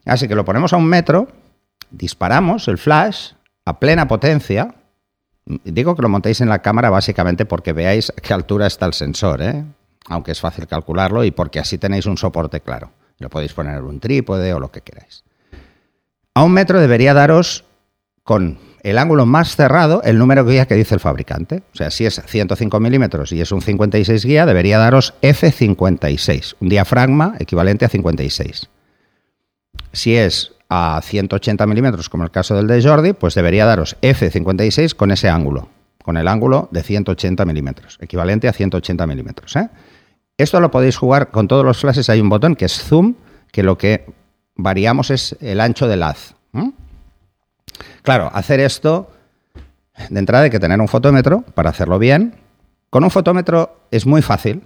Así 0.06 0.28
que 0.28 0.36
lo 0.36 0.44
ponemos 0.44 0.74
a 0.74 0.76
un 0.76 0.86
metro, 0.86 1.30
disparamos 1.92 2.68
el 2.68 2.78
flash 2.78 3.32
a 3.64 3.80
plena 3.80 4.10
potencia. 4.10 4.76
Digo 5.46 5.96
que 5.96 6.02
lo 6.02 6.10
montéis 6.10 6.42
en 6.42 6.50
la 6.50 6.60
cámara 6.60 6.90
básicamente 6.90 7.46
porque 7.46 7.72
veáis 7.72 8.10
a 8.10 8.20
qué 8.20 8.34
altura 8.34 8.68
está 8.68 8.86
el 8.88 8.94
sensor, 8.94 9.42
¿eh? 9.42 9.64
Aunque 10.08 10.32
es 10.32 10.40
fácil 10.40 10.68
calcularlo 10.68 11.24
y 11.24 11.32
porque 11.32 11.60
así 11.60 11.78
tenéis 11.78 12.06
un 12.06 12.18
soporte 12.18 12.62
claro. 12.62 12.92
Lo 13.20 13.30
podéis 13.30 13.54
poner 13.54 13.78
en 13.78 13.84
un 13.84 14.00
trípode 14.00 14.54
o 14.54 14.60
lo 14.60 14.72
que 14.72 14.82
queráis. 14.82 15.24
A 16.34 16.44
un 16.44 16.54
metro 16.54 16.80
debería 16.80 17.14
daros 17.14 17.66
con 18.24 18.60
el 18.84 18.98
ángulo 18.98 19.26
más 19.26 19.56
cerrado 19.56 20.02
el 20.04 20.18
número 20.18 20.46
guía 20.46 20.66
que 20.66 20.76
dice 20.76 20.96
el 20.96 21.02
fabricante. 21.02 21.64
O 21.74 21.76
sea, 21.76 21.92
si 21.92 22.06
es 22.06 22.22
105 22.26 22.80
milímetros 22.80 23.32
y 23.32 23.42
es 23.42 23.52
un 23.52 23.62
56 23.62 24.26
guía, 24.26 24.46
debería 24.46 24.78
daros 24.78 25.14
F56, 25.22 26.56
un 26.60 26.70
diafragma 26.70 27.36
equivalente 27.40 27.86
a 27.86 27.90
56. 27.90 28.70
Si 29.92 30.16
es 30.16 30.54
a 30.70 31.02
180 31.04 31.66
milímetros, 31.66 32.10
como 32.10 32.24
el 32.24 32.32
caso 32.32 32.56
del 32.56 32.68
de 32.68 32.82
Jordi, 32.82 33.14
pues 33.14 33.34
debería 33.34 33.66
daros 33.66 33.98
F56 34.02 34.94
con 34.96 35.12
ese 35.12 35.30
ángulo, 35.30 35.70
con 36.10 36.18
el 36.18 36.28
ángulo 36.28 36.70
de 36.72 36.82
180 36.82 37.46
milímetros, 37.46 38.00
equivalente 38.02 38.48
a 38.48 38.54
180 38.54 39.06
milímetros. 39.06 39.56
¿eh? 39.56 39.70
Esto 40.40 40.60
lo 40.60 40.72
podéis 40.72 40.98
jugar 40.98 41.30
con 41.30 41.48
todos 41.48 41.64
los 41.64 41.78
flashes. 41.78 42.10
Hay 42.10 42.20
un 42.20 42.30
botón 42.30 42.56
que 42.56 42.66
es 42.66 42.82
zoom, 42.82 43.14
que 43.52 43.62
lo 43.62 43.78
que 43.78 44.08
variamos 44.56 45.12
es 45.12 45.38
el 45.40 45.62
ancho 45.62 45.88
del 45.88 46.02
haz. 46.02 46.34
Claro, 48.02 48.32
hacer 48.34 48.60
esto, 48.60 49.12
de 50.10 50.18
entrada 50.18 50.46
hay 50.46 50.50
que 50.50 50.60
tener 50.60 50.82
un 50.82 50.88
fotómetro 50.88 51.44
para 51.54 51.70
hacerlo 51.70 52.00
bien. 52.00 52.34
Con 52.90 53.04
un 53.04 53.12
fotómetro 53.12 53.78
es 53.92 54.08
muy 54.08 54.24
fácil, 54.24 54.64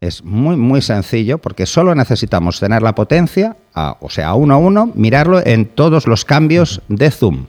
es 0.00 0.22
muy, 0.22 0.54
muy 0.54 0.80
sencillo, 0.80 1.38
porque 1.38 1.66
solo 1.66 1.96
necesitamos 1.96 2.60
tener 2.60 2.82
la 2.82 2.94
potencia, 2.94 3.56
o 3.98 4.10
sea, 4.10 4.32
1 4.34 4.54
a 4.54 4.58
1, 4.58 4.92
mirarlo 4.94 5.44
en 5.44 5.66
todos 5.66 6.06
los 6.06 6.24
cambios 6.24 6.82
de 6.86 7.10
zoom. 7.10 7.46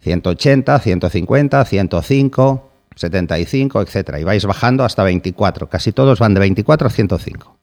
180, 0.00 0.78
150, 0.78 1.64
105, 1.64 2.70
75, 2.94 3.82
etcétera. 3.82 4.20
Y 4.20 4.24
vais 4.24 4.44
bajando 4.44 4.84
hasta 4.84 5.02
24. 5.02 5.68
Casi 5.68 5.92
todos 5.92 6.18
van 6.18 6.34
de 6.34 6.40
24 6.40 6.86
a 6.86 6.90
105. 6.90 7.58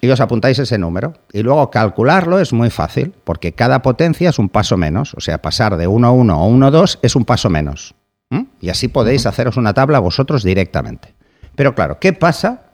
Y 0.00 0.10
os 0.10 0.20
apuntáis 0.20 0.58
ese 0.58 0.78
número. 0.78 1.14
Y 1.32 1.42
luego 1.42 1.70
calcularlo 1.70 2.40
es 2.40 2.52
muy 2.52 2.70
fácil, 2.70 3.14
porque 3.24 3.52
cada 3.52 3.82
potencia 3.82 4.30
es 4.30 4.38
un 4.38 4.48
paso 4.48 4.76
menos. 4.76 5.14
O 5.14 5.20
sea, 5.20 5.40
pasar 5.40 5.76
de 5.76 5.86
1 5.86 6.06
a 6.06 6.10
1 6.10 6.42
o 6.42 6.46
1 6.48 6.66
a 6.66 6.70
2 6.70 6.98
es 7.02 7.14
un 7.14 7.24
paso 7.24 7.48
menos. 7.50 7.94
¿Mm? 8.30 8.42
Y 8.60 8.70
así 8.70 8.88
podéis 8.88 9.26
haceros 9.26 9.56
una 9.56 9.74
tabla 9.74 10.00
vosotros 10.00 10.42
directamente. 10.42 11.14
Pero 11.54 11.74
claro, 11.74 11.98
¿qué 12.00 12.12
pasa 12.12 12.72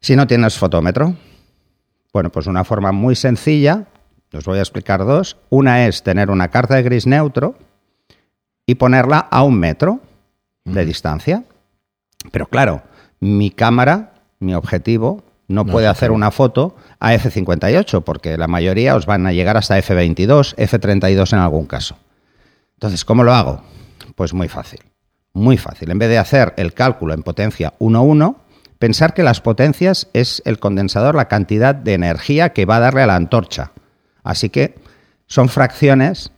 si 0.00 0.16
no 0.16 0.26
tienes 0.26 0.58
fotómetro? 0.58 1.16
Bueno, 2.12 2.30
pues 2.30 2.46
una 2.46 2.64
forma 2.64 2.92
muy 2.92 3.14
sencilla, 3.14 3.86
os 4.36 4.44
voy 4.44 4.58
a 4.58 4.62
explicar 4.62 5.04
dos. 5.04 5.36
Una 5.50 5.86
es 5.86 6.02
tener 6.02 6.30
una 6.30 6.48
carta 6.48 6.76
de 6.76 6.82
gris 6.82 7.06
neutro 7.06 7.56
y 8.66 8.76
ponerla 8.76 9.18
a 9.18 9.42
un 9.42 9.58
metro 9.58 10.00
de 10.64 10.84
distancia. 10.84 11.44
Pero 12.32 12.46
claro, 12.46 12.82
mi 13.20 13.50
cámara, 13.50 14.14
mi 14.40 14.54
objetivo, 14.54 15.22
no, 15.48 15.62
No 15.62 15.72
puede 15.72 15.86
hacer 15.86 16.10
una 16.10 16.32
foto 16.32 16.74
a 16.98 17.14
F58, 17.14 18.02
porque 18.02 18.36
la 18.36 18.48
mayoría 18.48 18.96
os 18.96 19.06
van 19.06 19.26
a 19.26 19.32
llegar 19.32 19.56
hasta 19.56 19.78
F22, 19.78 20.56
F32 20.56 21.32
en 21.32 21.38
algún 21.38 21.66
caso. 21.66 21.96
Entonces, 22.74 23.04
¿cómo 23.04 23.22
lo 23.22 23.32
hago? 23.32 23.62
Pues 24.16 24.34
muy 24.34 24.48
fácil. 24.48 24.80
Muy 25.32 25.56
fácil. 25.56 25.90
En 25.90 25.98
vez 25.98 26.08
de 26.08 26.18
hacer 26.18 26.52
el 26.56 26.74
cálculo 26.74 27.14
en 27.14 27.22
potencia 27.22 27.74
1-1, 27.78 28.36
pensar 28.78 29.14
que 29.14 29.22
las 29.22 29.40
potencias 29.40 30.08
es 30.14 30.42
el 30.44 30.58
condensador, 30.58 31.14
la 31.14 31.28
cantidad 31.28 31.74
de 31.74 31.94
energía 31.94 32.52
que 32.52 32.64
va 32.64 32.76
a 32.76 32.80
darle 32.80 33.02
a 33.02 33.06
la 33.06 33.16
antorcha. 33.16 33.70
Así 34.26 34.50
que 34.50 34.74
son 35.26 35.48
fracciones 35.48 36.32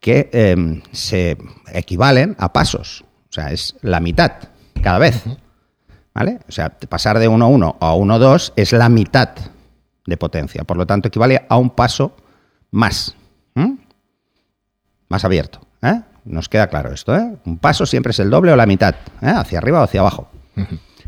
que 0.00 0.30
em, 0.32 0.82
se 0.92 1.36
equivalen 1.72 2.34
a 2.38 2.52
pasos. 2.52 3.04
O 3.28 3.32
sea, 3.32 3.52
es 3.52 3.76
la 3.82 4.00
mitad 4.00 4.32
cada 4.82 4.98
vez. 4.98 5.22
¿Vale? 6.14 6.40
O 6.48 6.52
sea, 6.52 6.70
pasar 6.70 7.18
de 7.18 7.28
1,1 7.28 7.76
a 7.78 7.94
1,2 7.94 8.52
es 8.56 8.72
la 8.72 8.88
mitad 8.88 9.28
de 10.06 10.16
potencia. 10.16 10.64
Por 10.64 10.78
lo 10.78 10.86
tanto, 10.86 11.08
equivale 11.08 11.44
a 11.46 11.56
un 11.58 11.70
paso 11.70 12.16
más. 12.70 13.14
Más 15.08 15.24
abierto. 15.24 15.60
¿eh? 15.82 16.00
Nos 16.24 16.48
queda 16.48 16.68
claro 16.68 16.92
esto. 16.92 17.14
¿eh? 17.14 17.36
Un 17.44 17.58
paso 17.58 17.84
siempre 17.84 18.10
es 18.10 18.18
el 18.20 18.30
doble 18.30 18.52
o 18.52 18.56
la 18.56 18.66
mitad. 18.66 18.94
¿eh? 19.20 19.28
Hacia 19.28 19.58
arriba 19.58 19.80
o 19.80 19.84
hacia 19.84 20.00
abajo. 20.00 20.30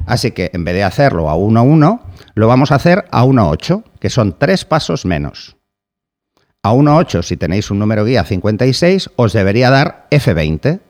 Así 0.07 0.33
que 0.33 0.51
en 0.53 0.65
vez 0.65 0.75
de 0.75 0.85
hacerlo 0.85 1.31
a 1.31 1.35
1,1, 1.35 2.01
lo 2.35 2.47
vamos 2.47 2.71
a 2.71 2.77
hacer 2.77 3.07
a 3.11 3.25
1,8, 3.25 3.83
que 3.99 4.11
son 4.11 4.39
tres 4.39 4.65
pasos 4.65 5.07
menos. 5.07 5.58
A 6.69 6.73
1,8, 6.73 7.23
si 7.23 7.39
tenéis 7.39 7.71
un 7.71 7.79
número 7.79 8.05
guía 8.05 8.25
56, 8.25 9.13
os 9.17 9.33
debería 9.33 9.71
dar 9.71 10.07
F20 10.11 10.81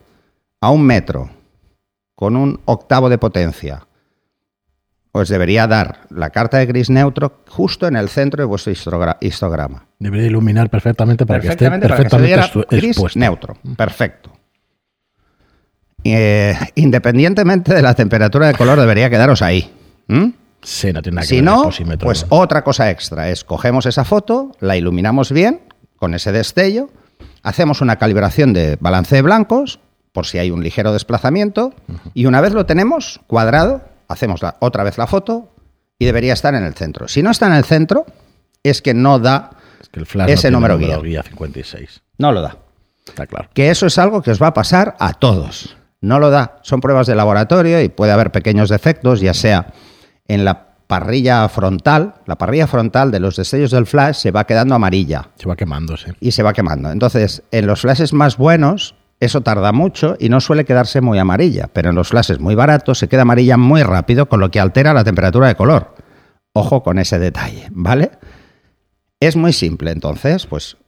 a 0.60 0.70
un 0.70 0.82
metro 0.82 1.30
con 2.16 2.34
un 2.34 2.58
octavo 2.64 3.08
de 3.08 3.16
potencia. 3.16 3.86
Os 5.12 5.28
debería 5.28 5.68
dar 5.68 6.00
la 6.10 6.30
carta 6.30 6.58
de 6.58 6.66
gris 6.66 6.90
neutro 6.90 7.44
justo 7.46 7.86
en 7.86 7.94
el 7.94 8.08
centro 8.08 8.42
de 8.42 8.46
vuestro 8.46 8.72
histograma. 9.20 9.86
Debería 10.00 10.26
iluminar 10.26 10.68
perfectamente 10.68 11.24
para 11.24 11.38
que 11.38 11.46
esté 11.46 11.70
perfectamente 11.70 12.66
gris 12.70 12.98
neutro. 13.14 13.56
Perfecto. 13.76 14.32
Eh, 16.02 16.58
independientemente 16.74 17.72
de 17.72 17.82
la 17.82 17.94
temperatura 17.94 18.48
de 18.48 18.54
color, 18.54 18.80
debería 18.80 19.10
quedaros 19.10 19.42
ahí. 19.42 19.72
Sí, 20.60 20.92
no 20.92 21.02
tiene 21.02 21.14
nada 21.14 21.22
que 21.22 21.36
si 21.36 21.40
no, 21.40 21.70
pues 22.00 22.26
otra 22.30 22.64
cosa 22.64 22.90
extra 22.90 23.30
es 23.30 23.44
cogemos 23.44 23.86
esa 23.86 24.04
foto, 24.04 24.56
la 24.58 24.76
iluminamos 24.76 25.30
bien 25.30 25.67
con 25.98 26.14
ese 26.14 26.32
destello, 26.32 26.90
hacemos 27.42 27.80
una 27.80 27.96
calibración 27.96 28.52
de 28.52 28.76
balance 28.80 29.16
de 29.16 29.22
blancos 29.22 29.80
por 30.12 30.26
si 30.26 30.38
hay 30.38 30.50
un 30.50 30.62
ligero 30.62 30.92
desplazamiento 30.92 31.74
y 32.14 32.26
una 32.26 32.40
vez 32.40 32.52
lo 32.52 32.66
tenemos 32.66 33.20
cuadrado, 33.26 33.82
hacemos 34.08 34.40
otra 34.60 34.82
vez 34.82 34.98
la 34.98 35.06
foto 35.06 35.52
y 35.98 36.06
debería 36.06 36.32
estar 36.32 36.54
en 36.54 36.64
el 36.64 36.74
centro. 36.74 37.08
Si 37.08 37.22
no 37.22 37.30
está 37.30 37.46
en 37.46 37.52
el 37.52 37.64
centro, 37.64 38.06
es 38.62 38.82
que 38.82 38.94
no 38.94 39.18
da 39.18 39.50
ese 40.26 40.50
número, 40.50 40.78
guía. 40.78 41.22
56. 41.22 42.02
No 42.18 42.32
lo 42.32 42.42
da. 42.42 42.56
Está 43.06 43.26
claro. 43.26 43.48
Que 43.54 43.70
eso 43.70 43.86
es 43.86 43.98
algo 43.98 44.22
que 44.22 44.30
os 44.30 44.42
va 44.42 44.48
a 44.48 44.54
pasar 44.54 44.96
a 44.98 45.14
todos. 45.14 45.76
No 46.00 46.18
lo 46.18 46.30
da. 46.30 46.58
Son 46.62 46.80
pruebas 46.80 47.06
de 47.06 47.14
laboratorio 47.14 47.80
y 47.82 47.88
puede 47.88 48.12
haber 48.12 48.30
pequeños 48.30 48.68
defectos, 48.68 49.20
ya 49.20 49.34
sea 49.34 49.72
en 50.26 50.44
la 50.44 50.67
parrilla 50.88 51.48
frontal, 51.48 52.14
la 52.26 52.36
parrilla 52.36 52.66
frontal 52.66 53.12
de 53.12 53.20
los 53.20 53.36
destellos 53.36 53.70
del 53.70 53.86
flash 53.86 54.16
se 54.16 54.30
va 54.32 54.44
quedando 54.44 54.74
amarilla. 54.74 55.30
Se 55.36 55.48
va 55.48 55.54
quemándose. 55.54 56.14
Y 56.18 56.32
se 56.32 56.42
va 56.42 56.52
quemando. 56.52 56.90
Entonces, 56.90 57.44
en 57.52 57.66
los 57.66 57.82
flashes 57.82 58.12
más 58.12 58.38
buenos, 58.38 58.96
eso 59.20 59.42
tarda 59.42 59.70
mucho 59.70 60.16
y 60.18 60.30
no 60.30 60.40
suele 60.40 60.64
quedarse 60.64 61.00
muy 61.00 61.18
amarilla, 61.18 61.68
pero 61.72 61.90
en 61.90 61.94
los 61.94 62.08
flashes 62.08 62.40
muy 62.40 62.54
baratos 62.54 62.98
se 62.98 63.08
queda 63.08 63.22
amarilla 63.22 63.56
muy 63.56 63.82
rápido, 63.82 64.28
con 64.28 64.40
lo 64.40 64.50
que 64.50 64.60
altera 64.60 64.94
la 64.94 65.04
temperatura 65.04 65.48
de 65.48 65.54
color. 65.54 65.94
Ojo 66.54 66.82
con 66.82 66.98
ese 66.98 67.18
detalle, 67.18 67.68
¿vale? 67.70 68.12
Es 69.20 69.36
muy 69.36 69.52
simple, 69.52 69.90
entonces, 69.90 70.46
pues 70.46 70.78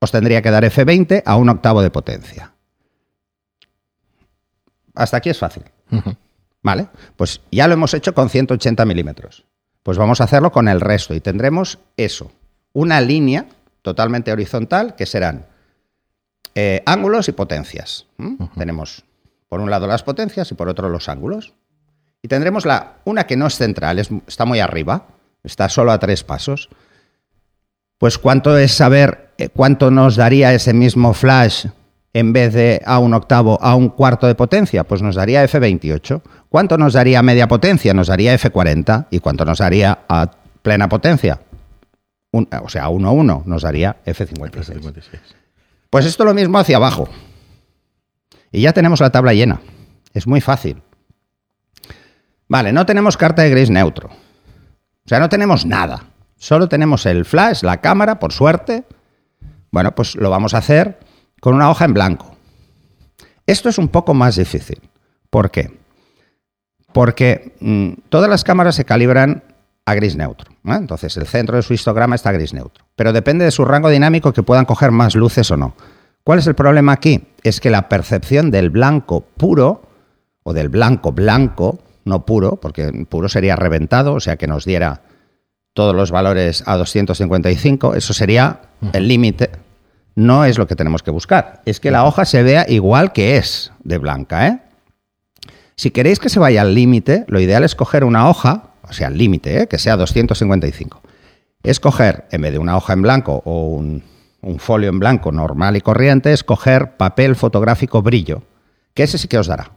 os 0.00 0.10
tendría 0.10 0.40
que 0.40 0.50
dar 0.50 0.64
F20 0.64 1.22
a 1.26 1.36
un 1.36 1.50
octavo 1.50 1.82
de 1.82 1.90
potencia. 1.90 2.54
Hasta 4.94 5.18
aquí 5.18 5.28
es 5.28 5.38
fácil. 5.38 5.64
¿Vale? 6.62 6.88
Pues 7.16 7.40
ya 7.50 7.66
lo 7.66 7.74
hemos 7.74 7.94
hecho 7.94 8.14
con 8.14 8.28
180 8.28 8.84
milímetros. 8.84 9.44
Pues 9.82 9.96
vamos 9.96 10.20
a 10.20 10.24
hacerlo 10.24 10.52
con 10.52 10.68
el 10.68 10.80
resto 10.80 11.14
y 11.14 11.20
tendremos 11.20 11.78
eso, 11.96 12.30
una 12.72 13.00
línea 13.00 13.46
totalmente 13.82 14.30
horizontal 14.30 14.94
que 14.94 15.06
serán 15.06 15.46
eh, 16.54 16.82
ángulos 16.84 17.28
y 17.28 17.32
potencias. 17.32 18.06
Tenemos 18.56 19.04
por 19.48 19.60
un 19.60 19.70
lado 19.70 19.86
las 19.86 20.02
potencias 20.02 20.50
y 20.52 20.54
por 20.54 20.68
otro 20.68 20.88
los 20.88 21.08
ángulos. 21.08 21.54
Y 22.22 22.28
tendremos 22.28 22.66
la, 22.66 22.98
una 23.04 23.26
que 23.26 23.36
no 23.36 23.46
es 23.46 23.56
central, 23.56 23.98
está 23.98 24.44
muy 24.44 24.60
arriba, 24.60 25.06
está 25.42 25.68
solo 25.68 25.92
a 25.92 25.98
tres 25.98 26.22
pasos. 26.22 26.68
Pues 27.96 28.18
cuánto 28.18 28.56
es 28.58 28.72
saber 28.72 29.30
eh, 29.38 29.48
cuánto 29.48 29.90
nos 29.90 30.16
daría 30.16 30.52
ese 30.52 30.74
mismo 30.74 31.14
flash 31.14 31.66
en 32.12 32.32
vez 32.32 32.52
de 32.52 32.82
a 32.84 32.98
un 32.98 33.14
octavo, 33.14 33.58
a 33.62 33.74
un 33.74 33.88
cuarto 33.88 34.26
de 34.26 34.34
potencia? 34.34 34.84
Pues 34.84 35.02
nos 35.02 35.14
daría 35.14 35.44
F28. 35.44 36.22
¿Cuánto 36.48 36.76
nos 36.76 36.94
daría 36.94 37.22
media 37.22 37.48
potencia? 37.48 37.94
Nos 37.94 38.08
daría 38.08 38.34
F40. 38.34 39.06
¿Y 39.10 39.20
cuánto 39.20 39.44
nos 39.44 39.58
daría 39.58 40.00
a 40.08 40.30
plena 40.62 40.88
potencia? 40.88 41.40
o 42.32 42.68
sea, 42.68 42.84
a 42.84 42.88
1 42.90 43.12
1 43.12 43.42
nos 43.46 43.62
daría 43.62 43.96
F56. 44.06 44.92
Pues 45.90 46.06
esto 46.06 46.24
lo 46.24 46.34
mismo 46.34 46.58
hacia 46.58 46.76
abajo. 46.76 47.08
Y 48.52 48.62
ya 48.62 48.72
tenemos 48.72 49.00
la 49.00 49.10
tabla 49.10 49.34
llena. 49.34 49.60
Es 50.14 50.26
muy 50.26 50.40
fácil. 50.40 50.82
Vale, 52.48 52.72
no 52.72 52.86
tenemos 52.86 53.16
carta 53.16 53.42
de 53.42 53.50
gris 53.50 53.70
neutro. 53.70 54.08
O 54.08 55.08
sea, 55.08 55.18
no 55.18 55.28
tenemos 55.28 55.66
nada. 55.66 56.04
Solo 56.36 56.68
tenemos 56.68 57.06
el 57.06 57.24
flash, 57.24 57.62
la 57.62 57.80
cámara, 57.80 58.18
por 58.18 58.32
suerte. 58.32 58.84
Bueno, 59.70 59.94
pues 59.94 60.14
lo 60.14 60.30
vamos 60.30 60.54
a 60.54 60.58
hacer 60.58 60.98
con 61.40 61.54
una 61.54 61.70
hoja 61.70 61.86
en 61.86 61.94
blanco. 61.94 62.36
Esto 63.46 63.68
es 63.68 63.78
un 63.78 63.88
poco 63.88 64.14
más 64.14 64.36
difícil. 64.36 64.80
¿Por 65.30 65.50
qué? 65.50 65.78
Porque 66.92 67.56
mm, 67.60 68.08
todas 68.08 68.30
las 68.30 68.44
cámaras 68.44 68.74
se 68.74 68.84
calibran 68.84 69.42
a 69.86 69.94
gris 69.94 70.16
neutro. 70.16 70.52
Entonces, 70.64 71.16
el 71.16 71.26
centro 71.26 71.56
de 71.56 71.62
su 71.62 71.72
histograma 71.74 72.14
está 72.14 72.32
gris 72.32 72.52
neutro. 72.52 72.84
Pero 72.94 73.12
depende 73.12 73.44
de 73.44 73.50
su 73.50 73.64
rango 73.64 73.88
dinámico 73.88 74.32
que 74.32 74.42
puedan 74.42 74.66
coger 74.66 74.90
más 74.90 75.14
luces 75.14 75.50
o 75.50 75.56
no. 75.56 75.74
¿Cuál 76.22 76.38
es 76.38 76.46
el 76.46 76.54
problema 76.54 76.92
aquí? 76.92 77.26
Es 77.42 77.60
que 77.60 77.70
la 77.70 77.88
percepción 77.88 78.50
del 78.50 78.70
blanco 78.70 79.22
puro, 79.22 79.82
o 80.42 80.52
del 80.52 80.68
blanco 80.68 81.12
blanco, 81.12 81.80
no 82.04 82.24
puro, 82.26 82.56
porque 82.56 83.06
puro 83.08 83.28
sería 83.28 83.56
reventado, 83.56 84.14
o 84.14 84.20
sea 84.20 84.36
que 84.36 84.46
nos 84.46 84.64
diera 84.64 85.02
todos 85.72 85.94
los 85.94 86.10
valores 86.10 86.62
a 86.66 86.76
255, 86.76 87.94
eso 87.94 88.12
sería 88.12 88.60
el 88.92 89.08
límite 89.08 89.50
no 90.14 90.44
es 90.44 90.58
lo 90.58 90.66
que 90.66 90.76
tenemos 90.76 91.02
que 91.02 91.10
buscar. 91.10 91.62
Es 91.64 91.80
que 91.80 91.90
la 91.90 92.04
hoja 92.04 92.24
se 92.24 92.42
vea 92.42 92.66
igual 92.68 93.12
que 93.12 93.36
es 93.36 93.72
de 93.82 93.98
blanca. 93.98 94.46
¿eh? 94.48 94.58
Si 95.76 95.90
queréis 95.90 96.18
que 96.18 96.28
se 96.28 96.40
vaya 96.40 96.62
al 96.62 96.74
límite, 96.74 97.24
lo 97.28 97.40
ideal 97.40 97.64
es 97.64 97.74
coger 97.74 98.04
una 98.04 98.28
hoja, 98.28 98.70
o 98.82 98.92
sea, 98.92 99.08
el 99.08 99.18
límite, 99.18 99.62
¿eh? 99.62 99.66
que 99.66 99.78
sea 99.78 99.96
255. 99.96 101.02
Escoger, 101.62 102.26
en 102.30 102.42
vez 102.42 102.52
de 102.52 102.58
una 102.58 102.76
hoja 102.76 102.92
en 102.92 103.02
blanco 103.02 103.42
o 103.44 103.68
un, 103.68 104.02
folio 104.58 104.88
en 104.88 104.98
blanco 104.98 105.32
normal 105.32 105.76
y 105.76 105.80
corriente, 105.80 106.32
escoger 106.32 106.96
papel 106.96 107.36
fotográfico 107.36 108.02
brillo, 108.02 108.42
que 108.94 109.02
ese 109.02 109.18
sí 109.18 109.28
que 109.28 109.38
os 109.38 109.46
dará. 109.46 109.72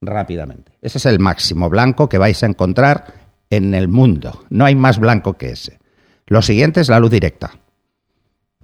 Rápidamente. 0.00 0.72
Ese 0.82 0.98
es 0.98 1.06
el 1.06 1.20
máximo 1.20 1.70
blanco 1.70 2.08
que 2.08 2.18
vais 2.18 2.42
a 2.42 2.46
encontrar 2.46 3.14
en 3.50 3.74
el 3.74 3.88
mundo. 3.88 4.44
No 4.50 4.64
hay 4.64 4.74
más 4.74 4.98
blanco 4.98 5.34
que 5.34 5.50
ese. 5.50 5.78
Lo 6.26 6.42
siguiente 6.42 6.80
es 6.80 6.88
la 6.88 6.98
luz 6.98 7.12
directa 7.12 7.52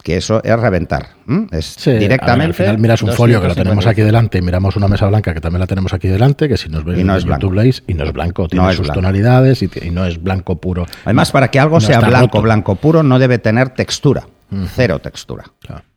que 0.02 0.16
eso 0.16 0.42
es 0.42 0.58
reventar. 0.58 1.10
Es 1.50 1.76
directamente. 1.84 2.46
al 2.46 2.54
final 2.54 2.78
miras 2.78 3.02
un 3.02 3.12
folio 3.12 3.40
que 3.40 3.48
lo 3.48 3.54
tenemos 3.54 3.86
aquí 3.86 4.02
delante 4.02 4.38
y 4.38 4.42
miramos 4.42 4.76
una 4.76 4.88
mesa 4.88 5.06
blanca 5.06 5.32
que 5.32 5.40
también 5.40 5.60
la 5.60 5.66
tenemos 5.66 5.92
aquí 5.92 6.08
delante, 6.08 6.48
que 6.48 6.56
si 6.56 6.68
nos 6.68 6.84
veis 6.84 7.04
no 7.04 7.16
en 7.16 7.24
YouTube 7.24 7.54
veis, 7.54 7.82
y 7.86 7.94
no 7.94 8.04
es 8.04 8.12
blanco, 8.12 8.48
tiene 8.48 8.72
sus 8.74 8.90
tonalidades 8.92 9.62
y, 9.62 9.70
no 9.90 10.04
es 10.04 10.22
blanco 10.22 10.60
puro. 10.60 10.86
Además, 11.04 11.30
para 11.30 11.48
que 11.48 11.60
algo 11.60 11.80
sea 11.80 12.00
blanco, 12.00 12.42
blanco 12.42 12.74
puro, 12.76 13.02
no 13.02 13.18
debe 13.18 13.38
tener 13.38 13.70
textura, 13.70 14.26
cero 14.74 14.98
textura. 14.98 15.44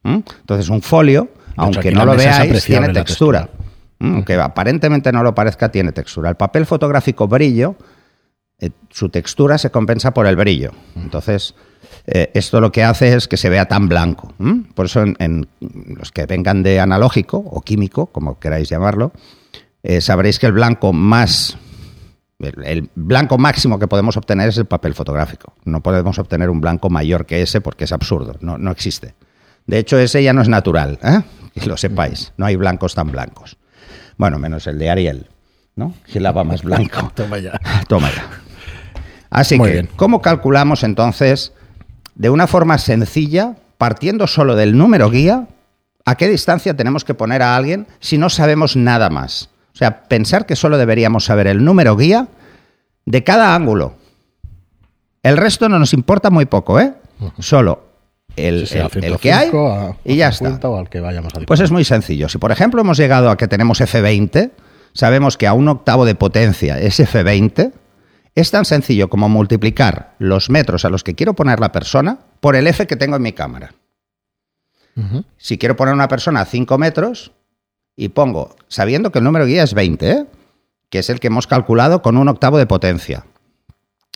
Entonces, 0.03 0.69
un 0.69 0.81
folio, 0.81 1.29
aunque 1.55 1.91
no 1.91 2.05
lo 2.05 2.15
veáis, 2.15 2.63
tiene 2.65 2.89
textura. 2.89 3.49
Aunque 3.99 4.35
aparentemente 4.35 5.11
no 5.11 5.23
lo 5.23 5.33
parezca, 5.33 5.69
tiene 5.69 5.91
textura. 5.91 6.29
El 6.29 6.35
papel 6.35 6.65
fotográfico 6.65 7.27
brillo, 7.27 7.75
eh, 8.59 8.69
su 8.89 9.09
textura 9.09 9.57
se 9.57 9.69
compensa 9.71 10.13
por 10.13 10.27
el 10.27 10.35
brillo. 10.35 10.71
Entonces 10.95 11.55
eh, 12.07 12.31
esto 12.33 12.61
lo 12.61 12.71
que 12.71 12.83
hace 12.83 13.13
es 13.15 13.27
que 13.27 13.37
se 13.37 13.49
vea 13.49 13.65
tan 13.65 13.87
blanco. 13.87 14.33
Por 14.73 14.85
eso 14.85 15.03
en, 15.03 15.47
los 15.87 16.11
que 16.11 16.25
vengan 16.25 16.63
de 16.63 16.79
analógico 16.79 17.37
o 17.37 17.61
químico, 17.61 18.07
como 18.07 18.39
queráis 18.39 18.69
llamarlo, 18.69 19.11
eh, 19.83 20.01
sabréis 20.01 20.39
que 20.39 20.47
el 20.47 20.53
blanco 20.53 20.93
más... 20.93 21.57
El, 22.39 22.89
blanco 22.95 23.37
máximo 23.37 23.79
que 23.79 23.87
podemos 23.87 24.17
obtener 24.17 24.49
es 24.49 24.57
el 24.57 24.65
papel 24.65 24.93
fotográfico. 24.93 25.53
No 25.63 25.81
podemos 25.81 26.19
obtener 26.19 26.49
un 26.49 26.59
blanco 26.59 26.89
mayor 26.89 27.25
que 27.25 27.41
ese 27.41 27.61
porque 27.61 27.85
es 27.85 27.91
absurdo, 27.91 28.35
no, 28.41 28.57
no 28.57 28.71
existe. 28.71 29.15
De 29.65 29.79
hecho, 29.79 29.97
ese 29.97 30.21
ya 30.21 30.33
no 30.33 30.41
es 30.41 30.49
natural, 30.49 30.99
¿eh? 31.01 31.21
que 31.53 31.65
lo 31.67 31.77
sepáis. 31.77 32.33
No 32.37 32.45
hay 32.45 32.55
blancos 32.55 32.93
tan 32.93 33.11
blancos. 33.11 33.57
Bueno, 34.17 34.37
menos 34.37 34.67
el 34.67 34.77
de 34.77 34.89
Ariel, 34.89 35.29
¿no? 35.75 35.93
Que 36.11 36.19
lava 36.19 36.43
más 36.43 36.63
blanco. 36.63 37.11
Toma 37.15 37.39
ya. 37.39 37.59
Toma 37.87 38.09
ya. 38.09 38.29
Así 39.29 39.59
que, 39.59 39.87
¿cómo 39.95 40.21
calculamos 40.21 40.83
entonces 40.83 41.53
de 42.15 42.29
una 42.29 42.47
forma 42.47 42.77
sencilla, 42.77 43.55
partiendo 43.77 44.27
solo 44.27 44.55
del 44.55 44.77
número 44.77 45.09
guía, 45.09 45.47
a 46.05 46.15
qué 46.15 46.27
distancia 46.29 46.75
tenemos 46.75 47.03
que 47.03 47.13
poner 47.13 47.41
a 47.41 47.55
alguien 47.55 47.87
si 47.99 48.17
no 48.17 48.29
sabemos 48.29 48.75
nada 48.75 49.09
más. 49.09 49.49
O 49.73 49.77
sea, 49.77 50.03
pensar 50.03 50.45
que 50.45 50.55
solo 50.55 50.77
deberíamos 50.77 51.25
saber 51.25 51.47
el 51.47 51.63
número 51.63 51.95
guía 51.97 52.27
de 53.05 53.23
cada 53.23 53.53
ángulo. 53.55 53.95
El 55.23 55.37
resto 55.37 55.67
no 55.69 55.79
nos 55.79 55.93
importa 55.93 56.29
muy 56.29 56.45
poco, 56.45 56.79
¿eh? 56.79 56.93
Solo 57.39 57.83
el, 58.35 58.67
Sí, 58.67 58.75
el- 58.77 58.83
el 58.83 58.89
105, 58.91 59.17
que 59.19 59.33
hay 59.33 59.49
a- 59.53 59.95
y 60.05 60.15
ya 60.17 60.29
está. 60.29 60.45
50 60.45 60.69
o 60.69 60.77
al 60.79 60.89
que 60.89 60.99
vayamos 61.01 61.33
a 61.35 61.39
Pues 61.41 61.59
es 61.59 61.71
muy 61.71 61.83
sencillo. 61.83 62.29
Si 62.29 62.37
por 62.37 62.51
ejemplo 62.51 62.81
hemos 62.81 62.97
llegado 62.97 63.29
a 63.29 63.37
que 63.37 63.47
tenemos 63.47 63.81
F20, 63.81 64.51
sabemos 64.93 65.37
que 65.37 65.47
a 65.47 65.53
un 65.53 65.67
octavo 65.67 66.05
de 66.05 66.15
potencia 66.15 66.79
es 66.79 66.99
F20, 66.99 67.71
es 68.35 68.51
tan 68.51 68.65
sencillo 68.65 69.09
como 69.09 69.29
multiplicar 69.29 70.15
los 70.19 70.49
metros 70.49 70.83
a 70.83 70.89
los 70.89 71.03
que 71.03 71.15
quiero 71.15 71.33
poner 71.33 71.59
la 71.59 71.71
persona 71.71 72.19
por 72.41 72.55
el 72.55 72.67
F 72.67 72.85
que 72.85 72.97
tengo 72.97 73.15
en 73.15 73.21
mi 73.21 73.31
cámara. 73.31 73.73
Si 75.37 75.57
quiero 75.57 75.75
poner 75.75 75.93
una 75.93 76.07
persona 76.07 76.41
a 76.41 76.45
5 76.45 76.77
metros 76.77 77.33
y 77.97 78.09
pongo, 78.09 78.55
sabiendo 78.67 79.11
que 79.11 79.19
el 79.19 79.25
número 79.25 79.45
guía 79.45 79.63
es 79.63 79.73
20, 79.73 80.09
¿eh? 80.09 80.25
que 80.89 80.99
es 80.99 81.09
el 81.09 81.19
que 81.19 81.27
hemos 81.27 81.47
calculado 81.47 82.01
con 82.01 82.15
un 82.15 82.29
octavo 82.29 82.57
de 82.57 82.65
potencia. 82.65 83.25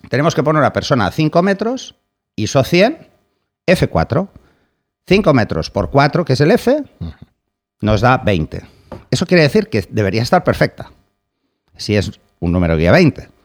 Tenemos 0.09 0.35
que 0.35 0.43
poner 0.43 0.61
una 0.61 0.71
persona 0.71 1.07
a 1.07 1.11
5 1.11 1.41
metros, 1.41 1.95
ISO 2.35 2.63
100, 2.63 3.09
F4. 3.67 4.29
5 5.07 5.33
metros 5.33 5.69
por 5.71 5.89
4, 5.89 6.23
que 6.23 6.33
es 6.33 6.41
el 6.41 6.51
F, 6.51 6.83
nos 7.81 8.01
da 8.01 8.17
20. 8.17 8.61
Eso 9.09 9.25
quiere 9.25 9.43
decir 9.43 9.67
que 9.67 9.85
debería 9.89 10.21
estar 10.21 10.43
perfecta. 10.43 10.91
Si 11.75 11.95
es 11.95 12.19
un 12.39 12.51
número 12.51 12.77
guía 12.77 12.91
20. 12.91 13.38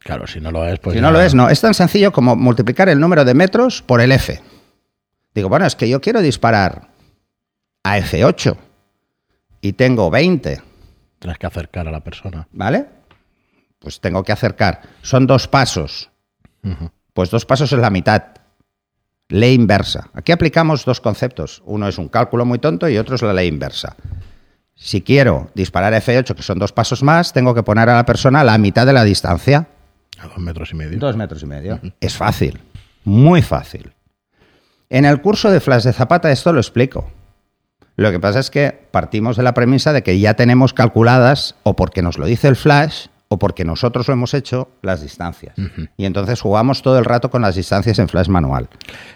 Claro, 0.00 0.26
si 0.26 0.40
no 0.40 0.50
lo 0.50 0.66
es, 0.66 0.78
pues. 0.78 0.94
si 0.94 1.00
no 1.00 1.10
lo 1.10 1.20
es, 1.20 1.34
no. 1.34 1.48
Es 1.48 1.60
tan 1.60 1.74
sencillo 1.74 2.12
como 2.12 2.36
multiplicar 2.36 2.88
el 2.88 3.00
número 3.00 3.24
de 3.24 3.34
metros 3.34 3.82
por 3.82 4.00
el 4.00 4.12
F. 4.12 4.40
Digo, 5.34 5.48
bueno, 5.48 5.66
es 5.66 5.76
que 5.76 5.88
yo 5.88 6.00
quiero 6.00 6.20
disparar 6.22 6.88
a 7.82 7.98
F8 7.98 8.56
y 9.60 9.72
tengo 9.72 10.10
20, 10.10 10.62
Tienes 11.18 11.38
que 11.38 11.46
acercar 11.46 11.88
a 11.88 11.90
la 11.90 12.00
persona. 12.00 12.46
¿vale? 12.52 12.86
Pues 13.78 14.00
tengo 14.00 14.22
que 14.22 14.32
acercar. 14.32 14.82
Son 15.02 15.26
dos 15.26 15.48
pasos. 15.48 16.10
Pues 17.12 17.30
dos 17.30 17.44
pasos 17.44 17.72
es 17.72 17.78
la 17.78 17.90
mitad. 17.90 18.22
Ley 19.28 19.54
inversa. 19.54 20.10
Aquí 20.14 20.32
aplicamos 20.32 20.84
dos 20.84 21.00
conceptos. 21.00 21.62
Uno 21.66 21.88
es 21.88 21.98
un 21.98 22.08
cálculo 22.08 22.44
muy 22.44 22.58
tonto 22.58 22.88
y 22.88 22.98
otro 22.98 23.16
es 23.16 23.22
la 23.22 23.32
ley 23.32 23.48
inversa. 23.48 23.96
Si 24.74 25.02
quiero 25.02 25.50
disparar 25.54 25.92
a 25.92 26.00
F8, 26.00 26.34
que 26.34 26.42
son 26.42 26.58
dos 26.58 26.72
pasos 26.72 27.02
más, 27.02 27.32
tengo 27.32 27.54
que 27.54 27.64
poner 27.64 27.88
a 27.88 27.96
la 27.96 28.06
persona 28.06 28.40
a 28.40 28.44
la 28.44 28.58
mitad 28.58 28.86
de 28.86 28.92
la 28.92 29.04
distancia. 29.04 29.68
A 30.18 30.28
dos 30.28 30.38
metros 30.38 30.72
y 30.72 30.74
medio. 30.74 30.98
Dos 30.98 31.16
metros 31.16 31.42
y 31.42 31.46
medio. 31.46 31.80
Es 32.00 32.16
fácil. 32.16 32.60
Muy 33.04 33.42
fácil. 33.42 33.92
En 34.90 35.04
el 35.04 35.20
curso 35.20 35.50
de 35.50 35.60
Flash 35.60 35.84
de 35.84 35.92
Zapata 35.92 36.32
esto 36.32 36.52
lo 36.52 36.60
explico. 36.60 37.10
Lo 37.96 38.10
que 38.10 38.20
pasa 38.20 38.38
es 38.38 38.50
que 38.50 38.86
partimos 38.90 39.36
de 39.36 39.42
la 39.42 39.54
premisa 39.54 39.92
de 39.92 40.02
que 40.02 40.18
ya 40.20 40.34
tenemos 40.34 40.72
calculadas, 40.72 41.56
o 41.64 41.74
porque 41.74 42.00
nos 42.00 42.16
lo 42.16 42.26
dice 42.26 42.48
el 42.48 42.56
Flash, 42.56 43.08
o 43.28 43.38
porque 43.38 43.64
nosotros 43.64 44.08
lo 44.08 44.14
hemos 44.14 44.34
hecho, 44.34 44.70
las 44.82 45.02
distancias. 45.02 45.54
Y 45.96 46.06
entonces 46.06 46.40
jugamos 46.40 46.80
todo 46.80 46.98
el 46.98 47.04
rato 47.04 47.30
con 47.30 47.42
las 47.42 47.56
distancias 47.56 47.98
en 47.98 48.08
Flash 48.08 48.28
manual. 48.28 48.68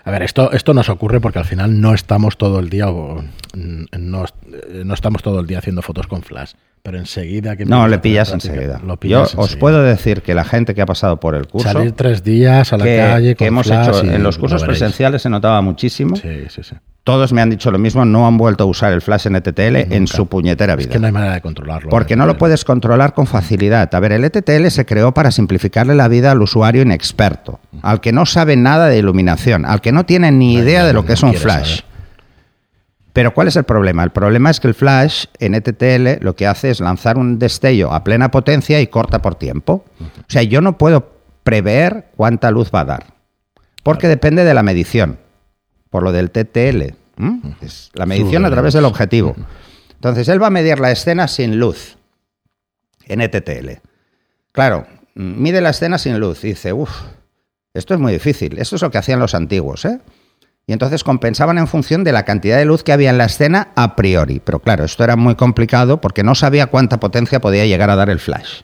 A 0.04 0.11
ver, 0.11 0.23
esto, 0.23 0.52
esto 0.52 0.75
nos 0.75 0.88
ocurre 0.88 1.21
porque 1.21 1.38
al 1.38 1.44
final 1.47 1.80
no 1.80 1.94
estamos 1.94 2.37
todo 2.37 2.59
el 2.59 2.68
día 2.68 2.90
o, 2.90 3.23
mm, 3.54 3.85
no, 3.99 4.25
no 4.85 4.94
estamos 4.94 5.23
todo 5.23 5.40
el 5.40 5.47
día 5.47 5.59
haciendo 5.59 5.80
fotos 5.80 6.06
con 6.06 6.23
flash. 6.23 6.52
Pero 6.85 6.99
enseguida 6.99 7.55
que 7.57 7.65
No, 7.65 7.87
le 7.87 7.99
pillas 8.01 8.31
práctica, 8.31 8.53
enseguida. 8.55 8.81
lo 8.83 8.95
Yo 8.95 8.97
pillas 8.97 9.35
os 9.37 9.39
enseguida. 9.39 9.61
puedo 9.61 9.83
decir 9.85 10.23
que 10.23 10.35
la 10.35 10.43
gente 10.45 10.75
que 10.75 10.83
ha 10.83 10.87
pasado 10.87 11.21
por 11.21 11.37
el 11.37 11.47
curso, 11.47 11.71
Salir 11.71 11.93
tres 11.93 12.25
días 12.25 12.73
a 12.73 12.77
la 12.77 12.85
que, 12.85 12.97
calle 12.97 13.35
que 13.37 13.47
hemos 13.47 13.69
flash 13.69 13.89
hecho 13.89 14.01
en 14.05 14.23
los 14.25 14.37
lo 14.37 14.41
cursos 14.41 14.65
presenciales 14.65 15.23
se 15.23 15.31
notaba 15.31 15.62
muchísimo. 15.62 16.17
Sí, 16.17 16.29
sí, 16.49 16.62
sí. 16.65 16.75
Todos 17.05 17.33
me 17.33 17.41
han 17.41 17.51
dicho 17.51 17.71
lo 17.71 17.79
mismo, 17.79 18.05
no 18.05 18.27
han 18.27 18.37
vuelto 18.37 18.65
a 18.65 18.67
usar 18.67 18.93
el 18.93 19.01
flash 19.01 19.29
NTTL 19.29 19.93
en 19.93 20.07
su 20.09 20.27
puñetera 20.27 20.75
vida. 20.77 20.87
Es 20.87 20.93
que 20.93 20.99
no 21.01 21.07
hay 21.07 21.12
manera 21.12 21.35
de 21.35 21.41
controlarlo. 21.41 21.89
Porque 21.89 22.15
no 22.17 22.27
lo 22.27 22.37
puedes 22.39 22.65
controlar 22.65 23.12
con 23.15 23.27
facilidad. 23.29 23.93
A 23.95 24.01
ver, 24.01 24.12
el 24.12 24.25
ETTL 24.25 24.69
se 24.69 24.85
creó 24.85 25.12
para 25.12 25.31
simplificarle 25.33 25.95
la 25.97 26.07
vida 26.09 26.31
al 26.33 26.43
usuario 26.43 26.83
inexperto, 26.83 27.61
al 27.83 28.01
que 28.01 28.12
no 28.12 28.25
sabe 28.27 28.57
nada 28.57 28.89
de 28.89 28.99
iluminación, 28.99 29.67
al 29.67 29.81
que 29.81 29.91
no 29.93 30.05
tiene 30.05 30.31
ni 30.33 30.55
idea 30.55 30.85
de 30.85 30.93
lo 30.93 31.05
que 31.05 31.12
es 31.15 31.23
un 31.23 31.35
flash. 31.35 31.79
saber. 31.79 31.91
Pero 33.12 33.35
¿cuál 33.35 33.49
es 33.49 33.57
el 33.57 33.64
problema? 33.64 34.04
El 34.04 34.11
problema 34.11 34.50
es 34.50 34.59
que 34.59 34.69
el 34.69 34.75
flash 34.75 35.26
en 35.38 35.54
ETTL 35.54 36.25
lo 36.25 36.35
que 36.35 36.47
hace 36.47 36.71
es 36.71 36.81
lanzar 36.81 37.19
un 37.19 37.38
destello 37.38 37.92
a 37.92 38.04
plena 38.04 38.31
potencia 38.31 38.81
y 38.81 38.87
corta 38.87 39.21
por 39.21 39.35
tiempo. 39.35 39.85
O 40.01 40.25
sea, 40.29 40.42
yo 40.42 40.61
no 40.61 40.79
puedo 40.79 41.12
prever 41.42 42.07
cuánta 42.16 42.51
luz 42.51 42.70
va 42.75 42.81
a 42.81 42.85
dar, 42.85 43.14
porque 43.83 44.09
depende 44.09 44.44
de 44.44 44.55
la 44.55 44.62
medición, 44.62 45.18
por 45.90 46.03
lo 46.03 46.12
del 46.12 46.31
TTL. 46.31 46.94
Es 47.61 47.90
la 47.92 48.07
medición 48.07 48.44
a 48.46 48.51
través 48.51 48.72
del 48.75 48.85
objetivo. 48.85 49.37
Entonces, 49.94 50.29
él 50.29 50.42
va 50.42 50.46
a 50.48 50.51
medir 50.51 50.81
la 50.81 50.90
escena 50.90 51.29
sin 51.29 51.59
luz 51.59 51.98
en 53.07 53.20
ETTL. 53.20 53.81
Claro, 54.53 54.87
mide 55.14 55.61
la 55.61 55.70
escena 55.70 55.98
sin 55.98 56.18
luz 56.18 56.42
y 56.44 56.48
dice, 56.48 56.72
uff, 56.72 56.90
esto 57.75 57.94
es 57.94 58.01
muy 58.01 58.12
difícil. 58.12 58.59
Esto 58.59 58.77
es 58.77 58.83
lo 58.83 58.90
que 58.90 58.98
hacían 58.98 59.20
los 59.20 59.35
antiguos, 59.35 59.85
¿eh? 59.85 60.01
Y 60.66 60.72
entonces 60.72 61.03
compensaban 61.03 61.59
en 61.59 61.66
función 61.66 62.05
de 62.05 62.12
la 62.12 62.25
cantidad 62.25 62.57
de 62.57 62.64
luz 62.64 62.85
que 62.85 62.92
había 62.92 63.11
en 63.11 63.18
la 63.18 63.25
escena 63.25 63.68
a 63.75 63.96
priori. 63.96 64.40
Pero 64.40 64.61
claro, 64.61 64.85
esto 64.85 65.03
era 65.03 65.16
muy 65.16 65.35
complicado 65.35 66.01
porque 66.01 66.22
no 66.22 66.35
sabía 66.35 66.66
cuánta 66.66 67.01
potencia 67.01 67.40
podía 67.40 67.66
llegar 67.66 67.90
a 67.90 67.96
dar 67.96 68.11
el 68.11 68.20
flash. 68.20 68.62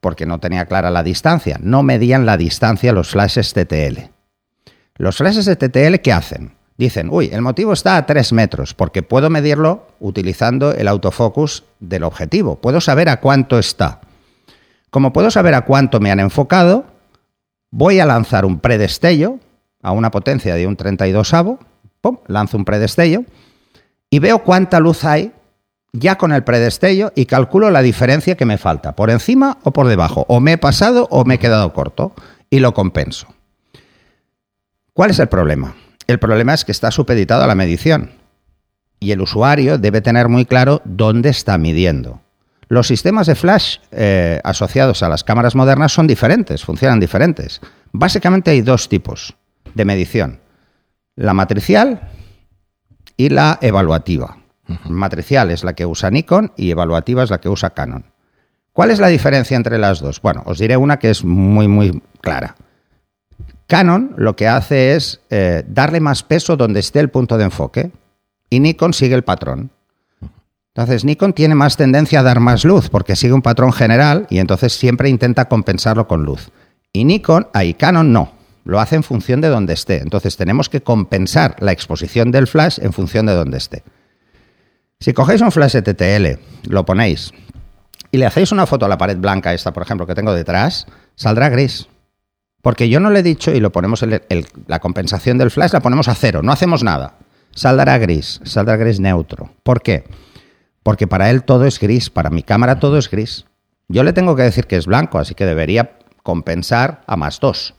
Porque 0.00 0.26
no 0.26 0.38
tenía 0.38 0.66
clara 0.66 0.90
la 0.90 1.02
distancia. 1.02 1.58
No 1.60 1.82
medían 1.82 2.24
la 2.24 2.36
distancia 2.36 2.92
los 2.92 3.10
flashes 3.10 3.52
TTL. 3.52 4.10
Los 4.96 5.16
flashes 5.16 5.44
de 5.44 5.56
TTL, 5.56 5.96
¿qué 6.02 6.12
hacen? 6.12 6.54
Dicen, 6.78 7.08
uy, 7.10 7.30
el 7.32 7.42
motivo 7.42 7.72
está 7.72 7.96
a 7.96 8.06
3 8.06 8.32
metros, 8.32 8.74
porque 8.74 9.02
puedo 9.02 9.30
medirlo 9.30 9.88
utilizando 9.98 10.72
el 10.72 10.88
autofocus 10.88 11.64
del 11.80 12.04
objetivo. 12.04 12.56
Puedo 12.56 12.80
saber 12.80 13.08
a 13.08 13.20
cuánto 13.20 13.58
está. 13.58 14.00
Como 14.90 15.12
puedo 15.12 15.30
saber 15.30 15.54
a 15.54 15.62
cuánto 15.62 16.00
me 16.00 16.10
han 16.10 16.20
enfocado, 16.20 16.84
voy 17.70 17.98
a 17.98 18.06
lanzar 18.06 18.44
un 18.44 18.60
predestello 18.60 19.38
a 19.86 19.92
una 19.92 20.10
potencia 20.10 20.56
de 20.56 20.66
un 20.66 20.74
32 20.74 21.32
avo, 21.32 21.60
pum, 22.00 22.18
lanzo 22.26 22.56
un 22.56 22.64
predestello 22.64 23.24
y 24.10 24.18
veo 24.18 24.40
cuánta 24.40 24.80
luz 24.80 25.04
hay 25.04 25.32
ya 25.92 26.18
con 26.18 26.32
el 26.32 26.42
predestello 26.42 27.12
y 27.14 27.26
calculo 27.26 27.70
la 27.70 27.82
diferencia 27.82 28.36
que 28.36 28.46
me 28.46 28.58
falta, 28.58 28.96
por 28.96 29.10
encima 29.10 29.58
o 29.62 29.72
por 29.72 29.86
debajo, 29.86 30.26
o 30.28 30.40
me 30.40 30.54
he 30.54 30.58
pasado 30.58 31.06
o 31.12 31.24
me 31.24 31.34
he 31.34 31.38
quedado 31.38 31.72
corto 31.72 32.12
y 32.50 32.58
lo 32.58 32.74
compenso. 32.74 33.28
¿Cuál 34.92 35.10
es 35.10 35.20
el 35.20 35.28
problema? 35.28 35.76
El 36.08 36.18
problema 36.18 36.52
es 36.52 36.64
que 36.64 36.72
está 36.72 36.90
supeditado 36.90 37.44
a 37.44 37.46
la 37.46 37.54
medición 37.54 38.10
y 38.98 39.12
el 39.12 39.20
usuario 39.20 39.78
debe 39.78 40.00
tener 40.00 40.28
muy 40.28 40.46
claro 40.46 40.82
dónde 40.84 41.28
está 41.28 41.58
midiendo. 41.58 42.20
Los 42.66 42.88
sistemas 42.88 43.28
de 43.28 43.36
flash 43.36 43.76
eh, 43.92 44.40
asociados 44.42 45.04
a 45.04 45.08
las 45.08 45.22
cámaras 45.22 45.54
modernas 45.54 45.92
son 45.92 46.08
diferentes, 46.08 46.64
funcionan 46.64 46.98
diferentes. 46.98 47.60
Básicamente 47.92 48.50
hay 48.50 48.62
dos 48.62 48.88
tipos 48.88 49.36
de 49.76 49.84
medición. 49.84 50.40
La 51.14 51.34
matricial 51.34 52.10
y 53.16 53.28
la 53.28 53.58
evaluativa. 53.60 54.38
Matricial 54.88 55.50
es 55.50 55.62
la 55.62 55.74
que 55.74 55.86
usa 55.86 56.10
Nikon 56.10 56.52
y 56.56 56.70
evaluativa 56.70 57.22
es 57.22 57.30
la 57.30 57.40
que 57.40 57.48
usa 57.48 57.70
Canon. 57.70 58.04
¿Cuál 58.72 58.90
es 58.90 58.98
la 58.98 59.08
diferencia 59.08 59.56
entre 59.56 59.78
las 59.78 60.00
dos? 60.00 60.20
Bueno, 60.20 60.42
os 60.46 60.58
diré 60.58 60.76
una 60.76 60.98
que 60.98 61.10
es 61.10 61.24
muy, 61.24 61.68
muy 61.68 62.02
clara. 62.20 62.56
Canon 63.66 64.14
lo 64.16 64.34
que 64.34 64.48
hace 64.48 64.94
es 64.94 65.20
eh, 65.30 65.64
darle 65.66 66.00
más 66.00 66.22
peso 66.22 66.56
donde 66.56 66.80
esté 66.80 67.00
el 67.00 67.10
punto 67.10 67.38
de 67.38 67.44
enfoque 67.44 67.90
y 68.50 68.60
Nikon 68.60 68.92
sigue 68.92 69.14
el 69.14 69.24
patrón. 69.24 69.70
Entonces 70.74 71.04
Nikon 71.04 71.32
tiene 71.32 71.54
más 71.54 71.76
tendencia 71.76 72.20
a 72.20 72.22
dar 72.22 72.40
más 72.40 72.64
luz 72.64 72.88
porque 72.90 73.16
sigue 73.16 73.32
un 73.32 73.42
patrón 73.42 73.72
general 73.72 74.26
y 74.30 74.38
entonces 74.38 74.72
siempre 74.72 75.08
intenta 75.08 75.48
compensarlo 75.48 76.06
con 76.06 76.24
luz. 76.24 76.50
Y 76.92 77.04
Nikon, 77.04 77.48
ahí 77.54 77.74
Canon 77.74 78.12
no, 78.12 78.32
lo 78.66 78.80
hace 78.80 78.96
en 78.96 79.02
función 79.02 79.40
de 79.40 79.48
donde 79.48 79.72
esté. 79.72 79.98
Entonces 79.98 80.36
tenemos 80.36 80.68
que 80.68 80.82
compensar 80.82 81.56
la 81.60 81.72
exposición 81.72 82.30
del 82.30 82.46
flash 82.46 82.78
en 82.82 82.92
función 82.92 83.26
de 83.26 83.34
donde 83.34 83.56
esté. 83.58 83.82
Si 85.00 85.12
cogéis 85.12 85.40
un 85.40 85.52
flash 85.52 85.76
TTL, 85.82 86.38
lo 86.68 86.84
ponéis 86.84 87.32
y 88.10 88.18
le 88.18 88.26
hacéis 88.26 88.52
una 88.52 88.66
foto 88.66 88.86
a 88.86 88.88
la 88.88 88.98
pared 88.98 89.16
blanca 89.18 89.52
esta, 89.54 89.72
por 89.72 89.82
ejemplo, 89.82 90.06
que 90.06 90.14
tengo 90.14 90.32
detrás, 90.32 90.86
saldrá 91.14 91.48
gris. 91.48 91.88
Porque 92.62 92.88
yo 92.88 92.98
no 93.00 93.10
le 93.10 93.20
he 93.20 93.22
dicho 93.22 93.52
y 93.52 93.60
lo 93.60 93.70
ponemos 93.72 94.02
el- 94.02 94.22
la 94.66 94.78
compensación 94.80 95.38
del 95.38 95.50
flash 95.50 95.72
la 95.72 95.80
ponemos 95.80 96.08
a 96.08 96.14
cero, 96.14 96.42
no 96.42 96.50
hacemos 96.52 96.82
nada. 96.82 97.14
Saldrá 97.54 97.96
gris, 97.98 98.40
saldrá 98.44 98.76
gris 98.76 99.00
neutro. 99.00 99.50
¿Por 99.62 99.82
qué? 99.82 100.04
Porque 100.82 101.06
para 101.06 101.30
él 101.30 101.42
todo 101.44 101.64
es 101.66 101.78
gris, 101.78 102.10
para 102.10 102.30
mi 102.30 102.42
cámara 102.42 102.78
todo 102.80 102.98
es 102.98 103.10
gris. 103.10 103.44
Yo 103.88 104.02
le 104.02 104.12
tengo 104.12 104.34
que 104.34 104.42
decir 104.42 104.66
que 104.66 104.76
es 104.76 104.86
blanco, 104.86 105.18
así 105.18 105.34
que 105.34 105.46
debería 105.46 105.98
compensar 106.22 107.02
a 107.06 107.16
más 107.16 107.38
dos. 107.38 107.74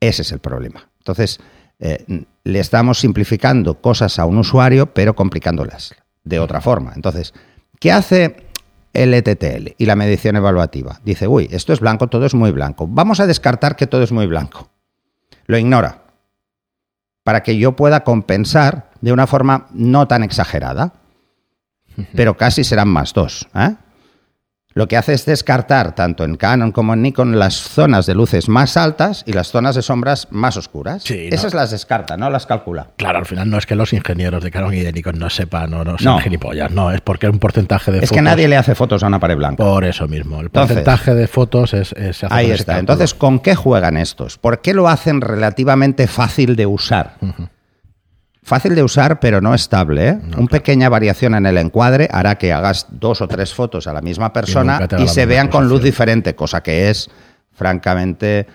Ese 0.00 0.22
es 0.22 0.32
el 0.32 0.38
problema. 0.38 0.88
Entonces, 0.98 1.40
eh, 1.80 2.24
le 2.44 2.58
estamos 2.58 2.98
simplificando 2.98 3.80
cosas 3.80 4.18
a 4.18 4.24
un 4.24 4.38
usuario, 4.38 4.92
pero 4.94 5.14
complicándolas 5.14 5.94
de 6.24 6.38
otra 6.40 6.60
forma. 6.60 6.92
Entonces, 6.94 7.34
¿qué 7.78 7.92
hace 7.92 8.48
el 8.92 9.14
ETTL 9.14 9.74
y 9.76 9.86
la 9.86 9.96
medición 9.96 10.36
evaluativa? 10.36 11.00
Dice, 11.04 11.28
uy, 11.28 11.48
esto 11.50 11.72
es 11.72 11.80
blanco, 11.80 12.08
todo 12.08 12.26
es 12.26 12.34
muy 12.34 12.50
blanco. 12.50 12.86
Vamos 12.88 13.20
a 13.20 13.26
descartar 13.26 13.76
que 13.76 13.86
todo 13.86 14.02
es 14.02 14.12
muy 14.12 14.26
blanco. 14.26 14.70
Lo 15.46 15.56
ignora 15.56 16.02
para 17.22 17.42
que 17.42 17.58
yo 17.58 17.76
pueda 17.76 18.04
compensar 18.04 18.90
de 19.00 19.12
una 19.12 19.26
forma 19.26 19.66
no 19.72 20.08
tan 20.08 20.22
exagerada, 20.22 20.94
pero 22.14 22.36
casi 22.36 22.64
serán 22.64 22.88
más 22.88 23.12
dos. 23.12 23.46
¿eh? 23.54 23.74
Lo 24.78 24.86
que 24.86 24.96
hace 24.96 25.12
es 25.12 25.26
descartar, 25.26 25.96
tanto 25.96 26.22
en 26.22 26.36
Canon 26.36 26.70
como 26.70 26.94
en 26.94 27.02
Nikon, 27.02 27.36
las 27.36 27.54
zonas 27.56 28.06
de 28.06 28.14
luces 28.14 28.48
más 28.48 28.76
altas 28.76 29.24
y 29.26 29.32
las 29.32 29.48
zonas 29.50 29.74
de 29.74 29.82
sombras 29.82 30.28
más 30.30 30.56
oscuras. 30.56 31.02
Sí, 31.02 31.26
¿no? 31.28 31.34
Esas 31.34 31.52
las 31.52 31.72
descarta, 31.72 32.16
no 32.16 32.30
las 32.30 32.46
calcula. 32.46 32.86
Claro, 32.96 33.18
al 33.18 33.26
final 33.26 33.50
no 33.50 33.58
es 33.58 33.66
que 33.66 33.74
los 33.74 33.92
ingenieros 33.92 34.44
de 34.44 34.52
Canon 34.52 34.72
y 34.72 34.78
de 34.80 34.92
Nikon 34.92 35.18
no 35.18 35.30
sepan 35.30 35.74
o 35.74 35.82
no 35.82 35.98
sean 35.98 36.14
No. 36.14 36.20
gilipollas, 36.20 36.70
no, 36.70 36.92
es 36.92 37.00
porque 37.00 37.28
un 37.28 37.40
porcentaje 37.40 37.90
de 37.90 37.98
Es 37.98 38.02
fotos. 38.04 38.16
que 38.16 38.22
nadie 38.22 38.46
le 38.46 38.56
hace 38.56 38.76
fotos 38.76 39.02
a 39.02 39.08
una 39.08 39.18
pared 39.18 39.36
blanca. 39.36 39.56
Por 39.64 39.84
eso 39.84 40.06
mismo, 40.06 40.38
el 40.38 40.46
Entonces- 40.46 40.76
porcentaje 40.76 41.14
de 41.14 41.26
fotos 41.26 41.74
es, 41.74 41.92
es- 41.94 42.22
Ahí 42.30 42.52
está. 42.52 42.74
cálculo. 42.74 42.78
Entonces, 42.78 43.14
¿con 43.14 43.40
qué 43.40 43.56
juegan 43.56 43.96
estos? 43.96 44.38
¿Por 44.38 44.60
qué 44.62 44.74
lo 44.74 44.88
hacen 44.88 45.20
relativamente 45.20 46.06
fácil 46.06 46.54
de 46.54 46.66
usar? 46.66 47.16
Fácil 48.48 48.74
de 48.74 48.82
usar, 48.82 49.20
pero 49.20 49.42
no 49.42 49.54
estable. 49.54 50.08
¿eh? 50.08 50.18
Una 50.38 50.46
pequeña 50.46 50.88
variación 50.88 51.34
en 51.34 51.44
el 51.44 51.58
encuadre 51.58 52.08
hará 52.10 52.38
que 52.38 52.50
hagas 52.50 52.86
dos 52.88 53.20
o 53.20 53.28
tres 53.28 53.52
fotos 53.52 53.86
a 53.86 53.92
la 53.92 54.00
misma 54.00 54.32
persona 54.32 54.88
y, 54.98 55.06
se 55.06 55.26
vean 55.26 55.48
con 55.48 55.68
luz 55.68 55.82
diferente, 55.82 56.34
cosa 56.34 56.62
que 56.62 56.88
es, 56.88 57.10
francamente, 57.52 58.46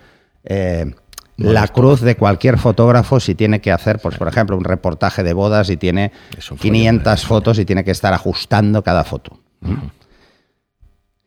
eh, 0.45 0.91
la 1.37 1.67
cruz 1.67 2.01
de 2.01 2.17
cualquier 2.17 2.57
fotógrafo 2.57 3.19
si 3.19 3.35
tiene 3.35 3.61
que 3.61 3.71
hacer, 3.71 3.99
pues, 3.99 4.17
por 4.17 4.27
ejemplo, 4.27 4.57
un 4.57 4.63
reportaje 4.63 5.21
de 5.21 5.33
bodas 5.33 5.69
y 5.69 5.77
tiene 5.77 6.11
Es 6.35 6.49
un 6.49 6.57
follón 6.57 6.73
500 6.73 7.21
de- 7.21 7.27
fotos 7.27 7.59
y 7.59 7.65
tiene 7.65 7.83
que 7.83 7.91
estar 7.91 8.13
ajustando 8.15 8.83
cada 8.83 9.03
foto. 9.03 9.39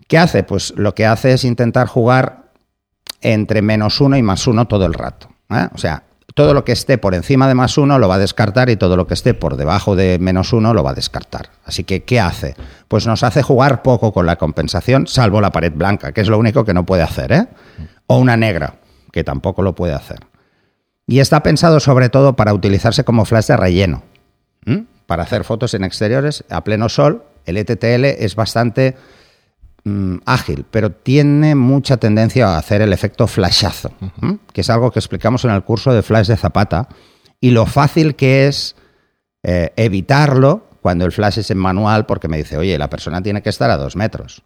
¿Qué 0.09 0.18
hace? 0.18 0.42
Pues 0.42 0.74
lo 0.76 0.92
que 0.92 1.07
hace 1.07 1.35
es 1.35 1.44
intentar 1.44 1.87
jugar 1.87 2.50
entre 3.20 3.62
menos 3.62 4.00
uno 4.00 4.16
y 4.16 4.22
más 4.22 4.48
uno 4.48 4.66
todo 4.66 4.87
el 4.87 4.94
rato. 4.94 5.29
¿eh? 5.50 5.68
O 5.72 5.79
sea, 5.79 6.02
todo 6.37 6.53
lo 6.53 6.66
que 6.66 6.72
esté 6.72 6.99
por 6.99 7.14
encima 7.14 7.49
de 7.49 7.55
más 7.55 7.79
uno 7.79 7.99
lo 7.99 8.09
va 8.09 8.16
a 8.16 8.18
descartar 8.18 8.68
y 8.68 8.77
todo 8.77 8.99
lo 8.99 9.07
que 9.07 9.14
esté 9.14 9.33
por 9.33 9.57
debajo 9.57 9.96
de 9.96 10.18
menos 10.18 10.53
uno 10.53 10.75
lo 10.75 10.85
va 10.85 10.90
a 10.90 10.94
descartar. 10.94 11.49
Así 11.64 11.83
que, 11.83 12.05
¿qué 12.05 12.20
hace? 12.20 12.55
Pues 12.88 13.07
nos 13.07 13.22
hace 13.22 13.42
jugar 13.42 13.81
poco 13.81 14.12
con 14.12 14.27
la 14.27 14.37
compensación, 14.37 15.07
salvo 15.07 15.40
la 15.40 15.51
pared 15.51 15.72
blanca, 15.75 16.12
que 16.12 16.20
es 16.20 16.29
lo 16.29 16.38
único 16.38 16.66
que 16.66 16.75
no 16.75 16.85
puede 16.85 17.03
hacer, 17.03 17.33
¿eh? 17.33 17.49
O 18.07 18.18
una 18.18 18.37
negra, 18.37 18.75
que 19.12 19.25
tampoco 19.25 19.62
lo 19.62 19.75
puede 19.75 19.94
hacer. 19.94 20.27
Y 21.07 21.20
está 21.20 21.42
pensado 21.42 21.81
sobre 21.81 22.11
todo 22.11 22.37
para 22.37 22.53
utilizarse 22.53 23.03
como 23.03 23.25
flash 23.25 23.46
de 23.46 23.57
relleno. 23.57 24.03
Para 25.07 25.22
hacer 25.22 25.42
fotos 25.42 25.72
en 25.72 25.85
exteriores 25.85 26.44
a 26.51 26.62
pleno 26.64 26.90
sol, 26.90 27.25
el 27.46 27.57
ETTL 27.57 28.05
es 28.05 28.37
bastante 28.37 28.94
mm, 29.87 30.16
ágil, 30.27 30.66
pero 30.70 30.90
tiene 30.90 31.55
mucha 31.55 31.96
tendencia 31.96 32.49
a 32.49 32.59
hacer 32.59 32.83
el 32.83 32.92
efecto 32.92 33.27
flashazo, 33.27 33.90
que 34.53 34.61
es 34.61 34.70
algo 34.70 34.90
que 34.90 34.99
explicamos 34.99 35.44
en 35.44 35.53
el 35.53 35.62
curso 35.62 35.92
de 35.92 36.03
flash 36.03 36.27
de 36.27 36.37
Zapata, 36.37 36.88
y 37.40 37.51
lo 37.51 37.66
fácil 37.66 38.16
que 38.16 38.49
es 38.49 38.77
eh, 39.42 39.72
evitarlo 39.77 40.66
cuando 40.83 41.05
el 41.05 41.12
flash 41.12 41.38
es 41.38 41.51
en 41.51 41.59
manual, 41.59 42.07
porque 42.07 42.29
me 42.29 42.37
dice, 42.37 42.57
oye, 42.57 42.77
la 42.79 42.90
persona 42.90 43.22
tiene 43.22 43.42
que 43.42 43.51
estar 43.51 43.70
a 43.70 43.77
dos 43.77 43.96
metros. 43.96 44.42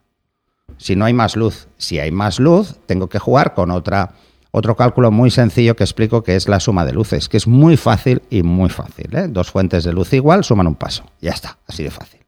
Si 0.76 0.96
no 0.96 1.05
hay 1.05 1.12
más 1.12 1.37
luz, 1.37 1.68
si 1.76 1.98
hay 1.98 2.11
más 2.11 2.38
luz, 2.38 2.76
tengo 2.87 3.09
que 3.09 3.18
jugar 3.18 3.55
con 3.55 3.70
otra, 3.70 4.14
otro 4.50 4.76
cálculo 4.76 5.11
muy 5.11 5.31
sencillo 5.31 5.76
que 5.76 5.85
explico 5.85 6.22
que 6.22 6.37
es 6.37 6.48
la 6.48 6.61
suma 6.61 6.85
de 6.85 6.92
luces, 6.92 7.29
que 7.29 7.37
es 7.37 7.46
muy 7.46 7.76
fácil 7.76 8.22
y 8.31 8.42
muy 8.42 8.70
fácil. 8.70 9.14
¿eh? 9.14 9.26
Dos 9.29 9.50
fuentes 9.50 9.85
de 9.85 9.92
luz 9.92 10.12
igual 10.12 10.44
suman 10.44 10.66
un 10.66 10.74
paso. 10.74 11.05
Ya 11.20 11.33
está, 11.33 11.59
así 11.66 11.83
de 11.83 11.90
fácil. 11.90 12.19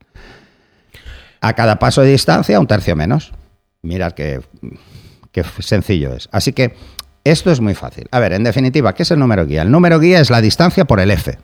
A 1.42 1.52
cada 1.55 1.78
paso 1.78 2.02
de 2.02 2.12
distancia, 2.12 2.59
un 2.59 2.66
tercio 2.66 2.96
menos. 2.96 3.33
Mirad 3.83 4.12
qué, 4.12 4.40
qué 5.33 5.44
sencillo 5.59 6.14
es. 6.14 6.28
Así 6.33 6.52
que 6.52 6.74
esto 7.24 7.50
es 7.50 7.61
muy 7.61 7.74
fácil. 7.74 8.07
A 8.12 8.20
ver, 8.20 8.33
en 8.33 8.44
definitiva, 8.44 8.94
¿qué 8.94 9.02
es 9.02 9.11
el 9.11 9.18
número 9.18 9.44
guía? 9.44 9.62
El 9.62 9.70
número 9.70 9.98
guía 9.98 10.20
es 10.20 10.31
la 10.31 10.40
distancia 10.40 10.85
por 10.85 11.00
el 11.00 11.11
F. 11.11 11.38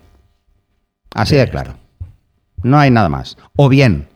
Así 1.14 1.30
Sí, 1.30 1.36
de 1.36 1.48
claro. 1.48 1.74
No 2.62 2.78
hay 2.78 2.90
nada 2.90 3.08
más. 3.08 3.36
O 3.56 3.68
bien, 3.68 4.08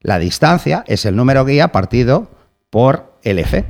la 0.00 0.18
distancia 0.18 0.84
es 0.86 1.06
el 1.06 1.16
número 1.16 1.44
guía 1.46 1.68
partido 1.68 2.30
por 2.68 3.14
el 3.22 3.38
F, 3.38 3.64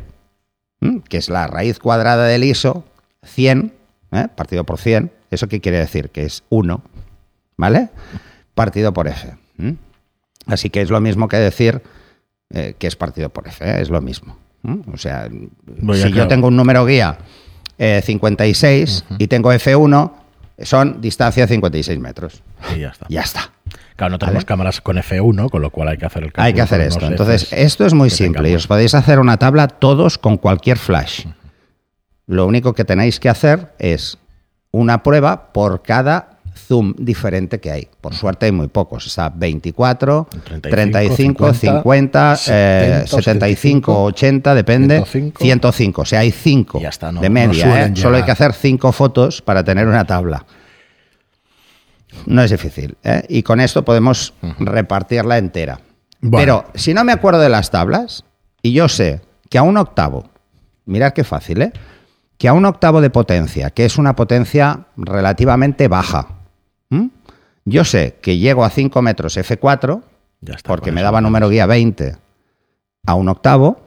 que 1.09 1.19
es 1.19 1.29
la 1.29 1.47
raíz 1.47 1.79
cuadrada 1.79 2.25
del 2.25 2.43
ISO 2.43 2.85
100, 3.23 3.73
¿eh? 4.13 4.27
partido 4.35 4.65
por 4.65 4.79
100. 4.79 5.13
¿Eso 5.31 5.47
qué 5.49 5.61
quiere 5.61 5.79
decir? 5.79 6.11
Que 6.11 6.25
es 6.25 6.43
1, 6.49 6.83
¿vale? 7.57 7.91
Partido 8.55 8.93
por 8.93 9.07
F. 9.07 9.37
Así 10.47 10.71
que 10.71 10.81
es 10.81 10.91
lo 10.91 11.01
mismo 11.01 11.29
que 11.29 11.37
decir 11.37 11.83
eh, 12.51 12.75
que 12.79 12.87
es 12.87 12.97
partido 12.97 13.31
por 13.31 13.49
F, 13.49 13.65
¿eh? 13.65 13.81
es 13.81 13.91
lo 13.91 14.01
mismo. 14.01 14.39
O 14.93 14.97
sea, 14.97 15.29
Voy 15.81 15.99
si 15.99 16.05
yo 16.05 16.15
claro. 16.15 16.29
tengo 16.29 16.49
un 16.49 16.57
número 16.57 16.87
guía 16.87 17.19
eh, 17.77 18.01
56 18.03 19.05
y 19.19 19.27
tengo 19.27 19.53
F1, 19.53 20.13
son 20.63 21.01
distancia 21.01 21.47
56 21.47 21.99
metros. 21.99 22.43
Y 22.75 22.81
ya 22.81 22.89
está. 22.89 23.07
Ya 23.09 23.21
está. 23.21 23.51
Claro, 23.97 24.13
no 24.13 24.19
tenemos 24.19 24.37
¿Vale? 24.37 24.47
cámaras 24.47 24.81
con 24.81 24.97
F1, 24.97 25.51
con 25.51 25.63
lo 25.63 25.71
cual 25.71 25.89
hay 25.89 25.99
que 25.99 26.07
hacer 26.07 26.23
el 26.25 26.33
cálculo. 26.33 26.47
Hay 26.47 26.55
que 26.55 26.61
hacer 26.63 26.79
con 26.81 26.89
esto. 26.89 27.07
Entonces, 27.07 27.43
Fs 27.45 27.53
esto 27.53 27.87
es 27.87 27.95
muy 27.95 28.11
simple 28.11 28.51
y 28.51 28.55
os 28.55 28.67
podéis 28.67 28.95
hacer 28.95 29.19
una 29.19 29.37
tabla 29.37 29.69
todos 29.69 30.19
con 30.19 30.37
cualquier 30.37 30.79
flash. 30.79 31.27
Lo 32.27 32.47
único 32.47 32.73
que 32.73 32.85
tenéis 32.85 33.21
que 33.21 33.29
hacer 33.29 33.75
es 33.79 34.19
una 34.71 35.03
prueba 35.03 35.53
por 35.53 35.83
cada 35.83 36.34
zoom 36.67 36.95
diferente 36.99 37.61
que 37.61 37.71
hay. 37.71 37.89
Por 38.01 38.15
suerte 38.15 38.47
hay 38.47 38.53
muy 38.53 38.69
pocos. 38.69 39.07
Está 39.07 39.29
24, 39.31 40.29
35, 40.31 40.69
35, 40.71 41.55
50, 41.55 41.77
50, 41.79 42.33
eh, 42.49 43.03
70, 43.07 43.07
75, 43.23 44.03
80, 44.05 44.55
depende. 44.55 44.97
105. 45.05 45.39
105. 45.45 46.03
O 46.03 46.05
sea, 46.05 46.21
hay 46.21 46.31
5 46.31 46.81
Ya 46.81 46.89
está, 46.89 47.13
no- 47.13 47.21
de 47.21 47.29
no 47.29 47.35
media. 47.35 47.65
suelen 47.67 47.93
¿eh? 47.93 47.97
Solo 47.97 48.17
hay 48.17 48.23
que 48.25 48.31
hacer 48.31 48.53
5 48.53 48.93
fotos 48.93 49.43
para 49.43 49.63
tener 49.65 49.87
una 49.87 50.05
tabla. 50.07 50.45
No 52.27 52.43
es 52.43 52.51
difícil. 52.51 52.97
¿eh? 53.03 53.25
Y 53.29 53.43
con 53.43 53.61
esto 53.61 53.85
podemos 53.85 54.35
repartirla 54.59 55.39
entera. 55.39 55.81
Bueno. 56.21 56.63
Pero 56.65 56.73
si 56.79 56.95
no 56.95 57.05
me 57.05 57.13
acuerdo 57.13 57.41
de 57.41 57.49
las 57.49 57.71
tablas, 57.71 58.25
y 58.63 58.73
yo 58.73 58.89
sé 58.89 59.21
que 59.51 59.59
a 59.59 59.63
un 59.63 59.77
octavo, 59.77 60.31
mirad 60.87 61.13
qué 61.13 61.25
fácil, 61.25 61.63
¿eh? 61.63 61.73
Que 62.39 62.49
a 62.49 62.53
un 62.53 62.65
octavo 62.67 63.01
de 63.01 63.11
potencia, 63.11 63.71
que 63.71 63.85
es 63.85 63.99
una 63.99 64.17
potencia 64.17 64.87
relativamente 64.97 65.87
baja, 65.89 66.29
¿m? 66.91 67.11
yo 67.65 67.85
sé 67.85 68.17
que 68.21 68.39
llego 68.39 68.65
a 68.65 68.71
5 68.71 69.01
metros 69.03 69.37
F4, 69.37 70.03
Ya 70.41 70.55
está, 70.55 70.69
porque 70.69 70.93
me 70.93 71.03
daba 71.03 71.21
número 71.21 71.49
guía 71.49 71.67
20 71.67 72.17
a 73.07 73.15
un 73.15 73.29
octavo, 73.29 73.81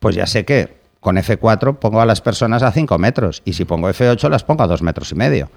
pues 0.00 0.16
ya 0.16 0.26
sé 0.26 0.44
que 0.44 0.80
con 1.00 1.16
F4 1.16 1.78
pongo 1.78 2.00
a 2.00 2.06
las 2.06 2.20
personas 2.20 2.62
a 2.62 2.72
5 2.72 2.98
metros 2.98 3.42
y 3.44 3.54
si 3.54 3.64
pongo 3.64 3.88
F8 3.88 4.28
las 4.28 4.44
pongo 4.44 4.62
a 4.62 4.66
2 4.66 4.82
metros 4.82 5.10
y 5.12 5.14
medio. 5.14 5.50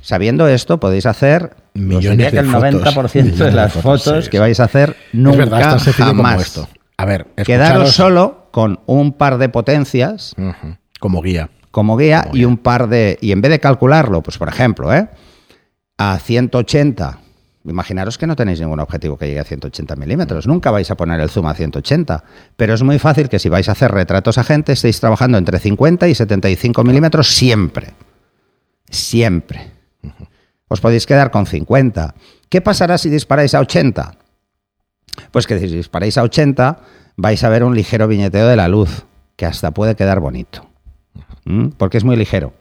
Sabiendo 0.00 0.48
esto, 0.48 0.80
podéis 0.80 1.06
hacer 1.06 1.54
Millones 1.74 2.10
diría 2.10 2.30
que 2.30 2.36
de 2.36 2.42
el 2.42 2.48
fotos. 2.80 3.14
90% 3.14 3.34
de 3.34 3.52
las 3.52 3.74
de 3.74 3.82
fotos, 3.82 4.28
que 4.28 4.38
vais 4.40 4.58
a 4.58 4.64
hacer 4.64 4.96
nunca 5.12 5.36
verdad, 5.38 5.78
jamás. 5.78 6.42
esto. 6.42 6.68
A 6.96 7.04
ver, 7.04 7.26
Quedaros 7.44 7.92
solo 7.92 8.48
con 8.50 8.80
un 8.86 9.12
par 9.12 9.38
de 9.38 9.48
potencias 9.48 10.34
como 10.98 11.22
guía. 11.22 11.50
como 11.70 11.96
guía 11.96 12.28
y 12.32 12.44
un 12.44 12.56
par 12.56 12.88
de. 12.88 13.16
Y 13.20 13.32
en 13.32 13.40
vez 13.42 13.50
de 13.50 13.60
calcularlo, 13.60 14.22
pues 14.22 14.38
por 14.38 14.48
ejemplo, 14.48 14.92
¿eh? 14.92 15.08
A 15.98 16.18
180, 16.18 17.18
imaginaros 17.64 18.18
que 18.18 18.26
no 18.26 18.36
tenéis 18.36 18.60
ningún 18.60 18.80
objetivo 18.80 19.16
que 19.16 19.26
llegue 19.26 19.40
a 19.40 19.44
180 19.44 19.96
milímetros, 19.96 20.46
nunca 20.46 20.70
vais 20.70 20.90
a 20.90 20.96
poner 20.96 21.20
el 21.20 21.30
zoom 21.30 21.46
a 21.46 21.54
180, 21.54 22.24
pero 22.56 22.74
es 22.74 22.82
muy 22.82 22.98
fácil 22.98 23.28
que 23.28 23.38
si 23.38 23.48
vais 23.48 23.68
a 23.68 23.72
hacer 23.72 23.92
retratos 23.92 24.38
a 24.38 24.44
gente 24.44 24.72
estéis 24.72 25.00
trabajando 25.00 25.38
entre 25.38 25.58
50 25.58 26.08
y 26.08 26.14
75 26.14 26.84
milímetros 26.84 27.34
siempre. 27.34 27.94
Siempre. 28.88 29.70
Os 30.68 30.80
podéis 30.80 31.06
quedar 31.06 31.30
con 31.30 31.46
50. 31.46 32.14
¿Qué 32.48 32.60
pasará 32.60 32.98
si 32.98 33.10
disparáis 33.10 33.54
a 33.54 33.60
80? 33.60 34.16
Pues 35.30 35.46
que 35.46 35.58
si 35.58 35.66
disparáis 35.66 36.18
a 36.18 36.22
80 36.22 36.80
vais 37.16 37.44
a 37.44 37.48
ver 37.48 37.64
un 37.64 37.74
ligero 37.74 38.08
viñeteo 38.08 38.48
de 38.48 38.56
la 38.56 38.68
luz, 38.68 39.04
que 39.36 39.46
hasta 39.46 39.70
puede 39.70 39.94
quedar 39.94 40.20
bonito. 40.20 40.66
¿Mm? 41.44 41.68
Porque 41.76 41.98
es 41.98 42.04
muy 42.04 42.16
ligero 42.16 42.54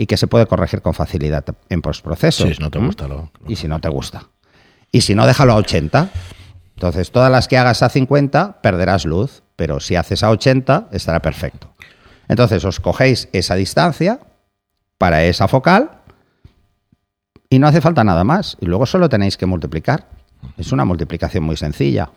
y 0.00 0.06
que 0.06 0.16
se 0.16 0.28
puede 0.28 0.46
corregir 0.46 0.80
con 0.80 0.94
facilidad 0.94 1.44
en 1.68 1.82
postproceso. 1.82 2.46
Sí, 2.46 2.54
si 2.54 2.60
no 2.62 2.70
te 2.70 2.78
¿Mm? 2.78 2.86
gusta 2.86 3.08
lo- 3.08 3.32
Y 3.48 3.56
si 3.56 3.66
no 3.66 3.80
te 3.80 3.88
gusta. 3.88 4.28
Y 4.92 5.00
si 5.00 5.16
no, 5.16 5.26
déjalo 5.26 5.54
a 5.54 5.56
80. 5.56 6.10
Entonces, 6.76 7.10
todas 7.10 7.32
las 7.32 7.48
que 7.48 7.58
hagas 7.58 7.82
a 7.82 7.88
50 7.88 8.62
perderás 8.62 9.04
luz, 9.04 9.42
pero 9.56 9.80
si 9.80 9.96
haces 9.96 10.22
a 10.22 10.30
80 10.30 10.86
estará 10.92 11.20
perfecto. 11.20 11.74
Entonces, 12.28 12.64
os 12.64 12.78
cogéis 12.78 13.28
esa 13.32 13.56
distancia 13.56 14.20
para 14.98 15.24
esa 15.24 15.48
focal 15.48 15.90
y 17.50 17.58
no 17.58 17.66
hace 17.66 17.80
falta 17.80 18.04
nada 18.04 18.22
más. 18.22 18.56
Y 18.60 18.66
luego 18.66 18.86
solo 18.86 19.08
tenéis 19.08 19.36
que 19.36 19.46
multiplicar. 19.46 20.06
Es 20.56 20.70
una 20.70 20.84
multiplicación 20.84 21.42
muy 21.42 21.56
sencilla. 21.56 22.10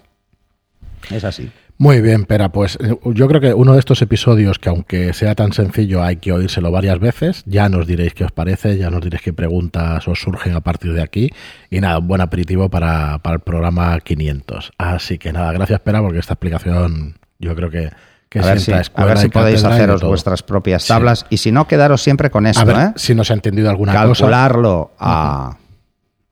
Es 1.14 1.24
así. 1.24 1.50
Muy 1.78 2.00
bien, 2.02 2.26
Pera, 2.26 2.52
pues 2.52 2.78
eh, 2.80 2.96
yo 3.06 3.28
creo 3.28 3.42
que 3.42 3.54
uno 3.54 3.74
de 3.74 3.80
estos 3.80 4.02
episodios 4.04 4.60
que 4.60 4.70
aunque 4.70 5.14
sea 5.14 5.34
tan 5.34 5.52
sencillo 5.52 6.04
hay 6.04 6.18
que 6.18 6.32
oírselo 6.32 6.72
varias 6.72 7.00
veces, 7.00 7.44
ya 7.48 7.70
nos 7.70 7.88
diréis 7.88 8.14
qué 8.14 8.24
os 8.24 8.32
parece, 8.32 8.78
ya 8.78 8.90
nos 8.92 9.02
diréis 9.02 9.24
qué 9.24 9.34
preguntas 9.34 10.08
os 10.08 10.20
surgen 10.22 10.54
a 10.56 10.62
partir 10.62 10.94
de 10.94 11.02
aquí 11.02 11.32
y 11.72 11.82
nada, 11.82 11.98
un 11.98 12.08
buen 12.08 12.22
aperitivo 12.22 12.70
para, 12.70 13.18
para 13.20 13.36
el 13.36 13.42
programa 13.42 14.00
500. 14.00 14.74
Así 14.78 15.18
que 15.18 15.34
nada, 15.34 15.52
gracias 15.54 15.80
Pera 15.80 16.02
porque 16.02 16.20
esta 16.20 16.34
explicación 16.34 17.16
yo 17.40 17.56
creo 17.56 17.72
que, 17.72 17.90
que 18.30 18.40
a 18.40 18.46
ver 18.46 18.60
si, 18.60 18.72
a 18.72 19.06
ver 19.06 19.18
si 19.18 19.30
podéis 19.30 19.64
haceros 19.64 20.04
vuestras 20.04 20.44
propias 20.44 20.84
Sí. 20.84 20.90
tablas. 20.90 21.26
Y 21.32 21.38
si 21.38 21.52
no, 21.52 21.68
quedaros 21.68 22.04
siempre 22.04 22.30
con 22.30 22.46
esto. 22.46 22.62
A 22.62 22.66
ver 22.66 22.78
¿eh? 22.78 22.94
si 22.96 23.16
nos 23.16 23.32
ha 23.32 23.34
entendido 23.34 23.70
alguna 23.72 23.94
cosa. 23.94 24.06
calcularlo 24.06 24.92
a, 25.00 25.58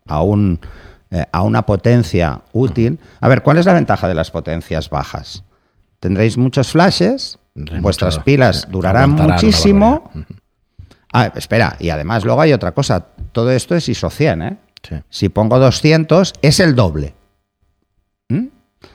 a 0.06 0.22
un 0.22 0.60
eh, 1.12 1.26
a 1.32 1.41
una 1.41 1.65
potencia 1.65 2.41
útil. 2.54 3.00
A 3.19 3.28
ver, 3.28 3.41
¿cuál 3.41 3.58
es 3.58 3.65
la 3.65 3.74
ventaja 3.74 4.08
de 4.08 4.13
las 4.13 4.32
potencias 4.32 4.89
bajas? 4.89 5.43
Tendréis 6.00 6.38
muchos 6.38 6.72
flashes, 6.72 7.39
vuestras 7.82 8.19
pilas 8.19 8.63
eh, 8.63 8.67
durarán 8.72 9.12
muchísimo. 9.12 10.12
Ah, 11.12 11.32
espera, 11.36 11.76
y 11.80 11.89
además 11.89 12.24
luego 12.24 12.41
hay 12.41 12.54
otra 12.54 12.74
cosa. 12.74 13.08
Todo 13.32 13.52
esto 13.52 13.76
es 13.76 13.89
ISO 13.89 14.10
100, 14.10 14.41
¿eh? 14.41 14.58
Sí. 14.88 14.95
Si 15.10 15.30
pongo 15.30 15.60
200, 15.60 16.34
es 16.41 16.60
el 16.60 16.76
doble. 16.76 17.15
¿Mm? 18.30 18.45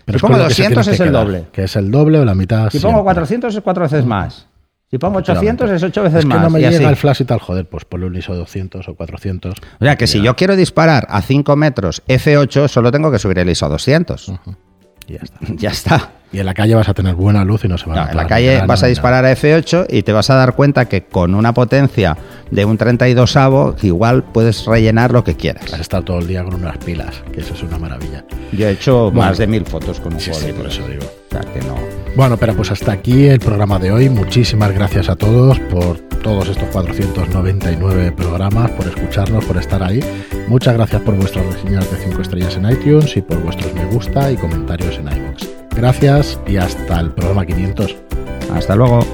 Pero 0.05 0.19
si 0.19 0.23
pongo 0.23 0.35
con 0.35 0.43
lo 0.43 0.49
que 0.49 0.55
se 0.55 0.63
200 0.63 0.85
tiene 0.85 0.95
es 0.95 1.01
el 1.01 1.09
quedar, 1.09 1.25
doble. 1.25 1.47
Que 1.53 1.65
es 1.65 1.77
el 1.77 1.91
doble 1.91 2.19
o 2.21 2.25
la 2.25 2.35
mitad. 2.35 2.71
Si 2.71 2.79
pongo 2.79 2.99
siempre. 2.99 3.05
400 3.05 3.55
es 3.57 3.61
cuatro 3.61 3.83
veces 3.83 4.07
más. 4.07 4.47
Si 4.95 4.99
pongo 4.99 5.19
800 5.19 5.71
es 5.73 5.83
ocho 5.83 6.05
veces 6.05 6.21
es 6.21 6.25
que 6.25 6.29
más. 6.29 6.41
no 6.43 6.51
me 6.51 6.61
y 6.61 6.63
llega 6.63 6.77
así. 6.77 6.85
el 6.85 6.95
flash 6.95 7.23
y 7.23 7.25
tal, 7.25 7.41
joder, 7.41 7.67
pues 7.69 7.85
ponle 7.85 8.07
un 8.07 8.15
ISO 8.15 8.33
200 8.37 8.89
o 8.89 8.95
400. 8.95 9.55
O 9.81 9.85
sea 9.85 9.97
que 9.97 10.07
si 10.07 10.23
yo 10.23 10.37
quiero 10.37 10.55
disparar 10.55 11.05
a 11.11 11.21
5 11.21 11.57
metros 11.57 12.01
F8, 12.07 12.69
solo 12.69 12.93
tengo 12.93 13.11
que 13.11 13.19
subir 13.19 13.41
el 13.41 13.51
ISO 13.51 13.67
a 13.67 13.71
200. 13.71 14.33
Y 15.09 15.15
ya 15.15 15.19
está. 15.21 15.39
Ya 15.57 15.71
está. 15.71 16.11
Y 16.33 16.39
en 16.39 16.47
la 16.47 16.55
calle 16.55 16.77
vas 16.77 16.89
a 16.89 16.95
tener 16.95 17.17
buena 17.17 17.45
luz 17.45 17.65
y 17.65 17.69
no 17.69 17.77
se 17.77 17.87
va 17.87 17.93
a 17.93 17.97
No, 17.97 18.01
notar 18.03 18.13
en 18.13 18.17
la 18.19 18.27
calle 18.29 18.63
vas 18.67 18.85
a 18.85 18.87
disparar 18.87 19.25
a 19.25 19.33
F8 19.33 19.87
y 19.91 20.03
te 20.05 20.13
vas 20.13 20.31
a 20.31 20.37
dar 20.37 20.55
cuenta 20.55 20.85
que 20.85 21.03
con 21.03 21.35
una 21.35 21.53
potencia 21.53 22.17
de 22.55 22.65
un 22.65 22.79
32 22.79 23.37
avo 23.37 23.75
igual 23.83 24.23
puedes 24.23 24.65
rellenar 24.65 25.11
lo 25.13 25.25
que 25.25 25.35
quieras. 25.35 25.73
a 25.73 25.81
estar 25.81 26.05
todo 26.05 26.21
el 26.21 26.29
día 26.29 26.45
con 26.45 26.55
unas 26.55 26.79
pilas, 26.79 27.23
que 27.33 27.41
eso 27.41 27.53
es 27.55 27.63
una 27.65 27.79
maravilla. 27.79 28.25
Yo 28.53 28.69
he 28.69 28.71
hecho 28.73 29.11
Bueno. 29.11 29.29
más 29.29 29.39
de 29.39 29.47
mil 29.49 29.67
fotos 29.67 29.99
con 29.99 30.15
un 30.15 30.21
Sí, 30.21 30.31
por 30.57 30.67
eso 30.67 30.87
digo. 30.87 31.03
O 31.05 31.33
sea, 31.33 31.41
que 31.53 31.61
no. 31.63 31.75
Bueno, 32.15 32.37
pero 32.37 32.55
pues 32.55 32.71
hasta 32.71 32.93
aquí 32.93 33.27
el 33.27 33.41
programa 33.41 33.81
de 33.81 33.91
hoy. 33.91 34.09
Muchísimas 34.09 34.73
gracias 34.73 35.09
a 35.09 35.17
todos 35.17 35.59
por 35.59 35.99
todos 36.23 36.49
estos 36.49 36.69
499 36.69 38.13
programas, 38.13 38.71
por 38.71 38.87
escucharnos, 38.87 39.45
por 39.45 39.57
estar 39.57 39.83
ahí. 39.83 39.99
Muchas 40.47 40.75
gracias 40.75 41.03
por 41.03 41.17
vuestras 41.17 41.45
reseñas 41.47 41.91
de 41.91 41.97
5 41.97 42.23
estrellas 42.23 42.57
en 42.57 42.71
iTunes 42.71 43.17
y 43.17 43.21
por 43.23 43.43
vuestros 43.43 43.75
me 43.75 43.85
gusta 43.87 44.31
y 44.31 44.37
comentarios 44.37 44.97
en 44.99 45.09
iVoox. 45.09 45.49
Gracias 45.77 46.39
y 46.47 46.57
hasta 46.57 47.01
el 47.01 47.11
programa 47.11 47.45
500. 47.45 47.97
Hasta 48.55 48.77
luego. 48.77 49.05